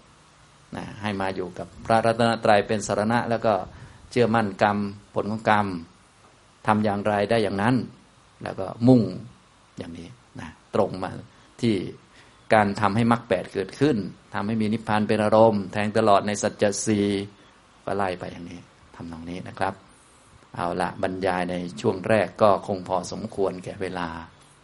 [0.76, 3.52] นะให้มาอยู่กับพระรัตนตรัยเป็นสารณะ แล้วก็
[4.10, 4.78] เชื่อมั่นกรรม
[5.14, 5.66] ผลของกรรม
[6.66, 7.74] ทำอย่างไรได้อย่างนั้น
[8.42, 9.02] แล้วก็มุ่ง
[9.78, 10.08] อย่างนี้
[10.40, 11.10] นะตรงมา
[11.60, 11.74] ที่
[12.54, 13.96] การทำให้มรรคแปดเกิดขึ้น
[14.34, 17.00] ทำให้มีนิพพานเป็นอารมณ์ แทงตลอดในสัจจสี
[17.84, 18.60] ก็ไล่ไปอย่างนี้
[18.94, 19.74] ทำตรงนี้นะครับ
[20.56, 24.08] เอาละบรรยายในช่วงแรกก็คงพอสมควรแก่เวลา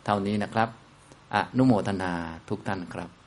[0.05, 0.68] เท่านี้นะครับ
[1.34, 2.12] อนุโมทนา
[2.49, 3.20] ทุกท่านครับ